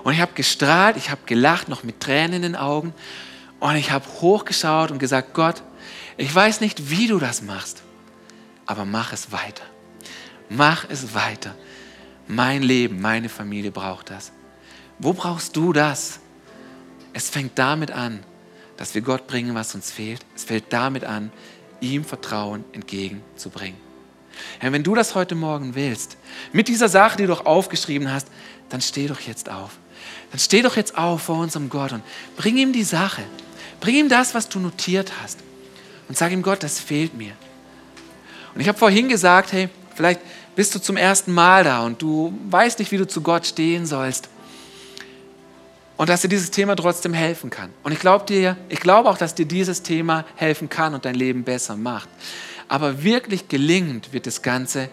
Und 0.05 0.13
ich 0.13 0.21
habe 0.21 0.31
gestrahlt, 0.35 0.95
ich 0.95 1.09
habe 1.09 1.19
gelacht, 1.25 1.67
noch 1.67 1.83
mit 1.83 1.99
Tränen 1.99 2.35
in 2.35 2.41
den 2.43 2.55
Augen. 2.55 2.93
Und 3.59 3.75
ich 3.75 3.91
habe 3.91 4.05
hochgeschaut 4.21 4.89
und 4.89 4.99
gesagt, 4.99 5.33
Gott, 5.33 5.61
ich 6.15 6.33
weiß 6.33 6.61
nicht, 6.61 6.89
wie 6.89 7.07
du 7.07 7.19
das 7.19 7.41
machst, 7.41 7.83
aber 8.65 8.85
mach 8.85 9.11
es 9.11 9.33
weiter. 9.33 9.63
Mach 10.47 10.85
es 10.87 11.13
weiter. 11.13 11.55
Mein 12.25 12.63
Leben, 12.63 13.01
meine 13.01 13.27
Familie 13.27 13.71
braucht 13.71 14.11
das. 14.11 14.31
Wo 14.97 15.11
brauchst 15.11 15.57
du 15.57 15.73
das? 15.73 16.21
Es 17.11 17.29
fängt 17.29 17.59
damit 17.59 17.91
an, 17.91 18.23
dass 18.81 18.95
wir 18.95 19.03
Gott 19.03 19.27
bringen, 19.27 19.53
was 19.53 19.75
uns 19.75 19.91
fehlt. 19.91 20.25
Es 20.35 20.43
fällt 20.43 20.73
damit 20.73 21.03
an, 21.03 21.31
ihm 21.81 22.03
Vertrauen 22.03 22.63
entgegenzubringen. 22.71 23.79
Herr, 24.57 24.71
wenn 24.71 24.81
du 24.81 24.95
das 24.95 25.13
heute 25.13 25.35
Morgen 25.35 25.75
willst, 25.75 26.17
mit 26.51 26.67
dieser 26.67 26.89
Sache, 26.89 27.15
die 27.15 27.27
du 27.27 27.27
doch 27.27 27.45
aufgeschrieben 27.45 28.11
hast, 28.11 28.27
dann 28.69 28.81
steh 28.81 29.05
doch 29.05 29.19
jetzt 29.19 29.51
auf. 29.51 29.77
Dann 30.31 30.39
steh 30.39 30.63
doch 30.63 30.77
jetzt 30.77 30.97
auf 30.97 31.21
vor 31.21 31.37
unserem 31.37 31.69
Gott 31.69 31.91
und 31.91 32.01
bring 32.35 32.57
ihm 32.57 32.73
die 32.73 32.83
Sache. 32.83 33.21
Bring 33.81 33.97
ihm 33.97 34.09
das, 34.09 34.33
was 34.33 34.49
du 34.49 34.57
notiert 34.57 35.11
hast. 35.21 35.37
Und 36.09 36.17
sag 36.17 36.31
ihm, 36.31 36.41
Gott, 36.41 36.63
das 36.63 36.79
fehlt 36.79 37.13
mir. 37.13 37.33
Und 38.55 38.61
ich 38.61 38.67
habe 38.67 38.79
vorhin 38.79 39.09
gesagt, 39.09 39.51
hey, 39.51 39.69
vielleicht 39.93 40.21
bist 40.55 40.73
du 40.73 40.79
zum 40.79 40.97
ersten 40.97 41.31
Mal 41.31 41.63
da 41.63 41.85
und 41.85 42.01
du 42.01 42.33
weißt 42.49 42.79
nicht, 42.79 42.91
wie 42.91 42.97
du 42.97 43.07
zu 43.07 43.21
Gott 43.21 43.45
stehen 43.45 43.85
sollst 43.85 44.30
und 45.97 46.09
dass 46.09 46.21
dir 46.21 46.29
dieses 46.29 46.51
Thema 46.51 46.75
trotzdem 46.75 47.13
helfen 47.13 47.49
kann. 47.49 47.71
Und 47.83 47.91
ich 47.91 47.99
glaube 47.99 48.25
dir, 48.25 48.57
ich 48.69 48.79
glaube 48.79 49.09
auch, 49.09 49.17
dass 49.17 49.35
dir 49.35 49.45
dieses 49.45 49.83
Thema 49.83 50.25
helfen 50.35 50.69
kann 50.69 50.93
und 50.93 51.05
dein 51.05 51.15
Leben 51.15 51.43
besser 51.43 51.75
macht. 51.75 52.09
Aber 52.67 53.03
wirklich 53.03 53.47
gelingend 53.47 54.13
wird 54.13 54.25
das 54.25 54.41
Ganze, 54.41 54.89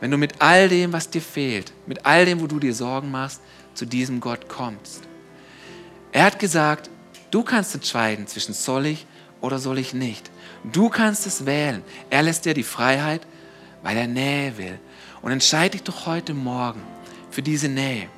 wenn 0.00 0.10
du 0.10 0.18
mit 0.18 0.40
all 0.40 0.68
dem, 0.68 0.92
was 0.92 1.08
dir 1.08 1.22
fehlt, 1.22 1.72
mit 1.86 2.04
all 2.04 2.26
dem, 2.26 2.40
wo 2.40 2.46
du 2.46 2.58
dir 2.58 2.74
Sorgen 2.74 3.10
machst, 3.10 3.40
zu 3.74 3.86
diesem 3.86 4.20
Gott 4.20 4.48
kommst. 4.48 5.02
Er 6.10 6.24
hat 6.24 6.38
gesagt, 6.38 6.90
du 7.30 7.42
kannst 7.42 7.74
entscheiden 7.74 8.26
zwischen 8.26 8.52
soll 8.52 8.86
ich 8.86 9.06
oder 9.40 9.58
soll 9.58 9.78
ich 9.78 9.94
nicht. 9.94 10.30
Du 10.64 10.88
kannst 10.88 11.26
es 11.26 11.46
wählen. 11.46 11.82
Er 12.10 12.22
lässt 12.22 12.44
dir 12.44 12.54
die 12.54 12.62
Freiheit, 12.62 13.26
weil 13.82 13.96
er 13.96 14.06
Nähe 14.06 14.58
will. 14.58 14.78
Und 15.22 15.32
entscheide 15.32 15.70
dich 15.70 15.82
doch 15.82 16.06
heute 16.06 16.34
Morgen 16.34 16.82
für 17.30 17.42
diese 17.42 17.68
Nähe. 17.68 18.08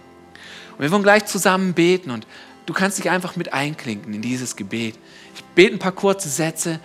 Und 0.77 0.81
wir 0.83 0.91
wollen 0.91 1.03
gleich 1.03 1.27
zusammen 1.27 1.73
beten 1.75 2.11
und 2.11 2.27
du 2.67 2.73
kannst 2.73 2.99
dich 2.99 3.11
einfach 3.11 3.37
mit 3.37 3.53
einklinken 3.53 4.13
in 4.13 4.23
dieses 4.23 4.57
Gebet. 4.57 4.99
Ich 5.35 5.45
bete 5.55 5.75
ein 5.75 5.79
paar 5.79 5.93
kurze 5.93 6.29
Sätze 6.29 6.81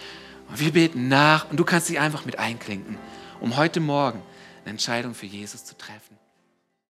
und 0.50 0.60
wir 0.60 0.72
beten 0.72 1.08
nach 1.08 1.50
und 1.50 1.60
du 1.60 1.66
kannst 1.66 1.90
dich 1.90 2.00
einfach 2.00 2.26
mit 2.26 2.40
einklinken, 2.40 2.98
um 3.40 3.58
heute 3.58 3.80
Morgen 3.80 4.22
eine 4.64 4.72
Entscheidung 4.72 5.14
für 5.14 5.26
Jesus 5.26 5.66
zu 5.66 5.78
treffen. 5.78 6.09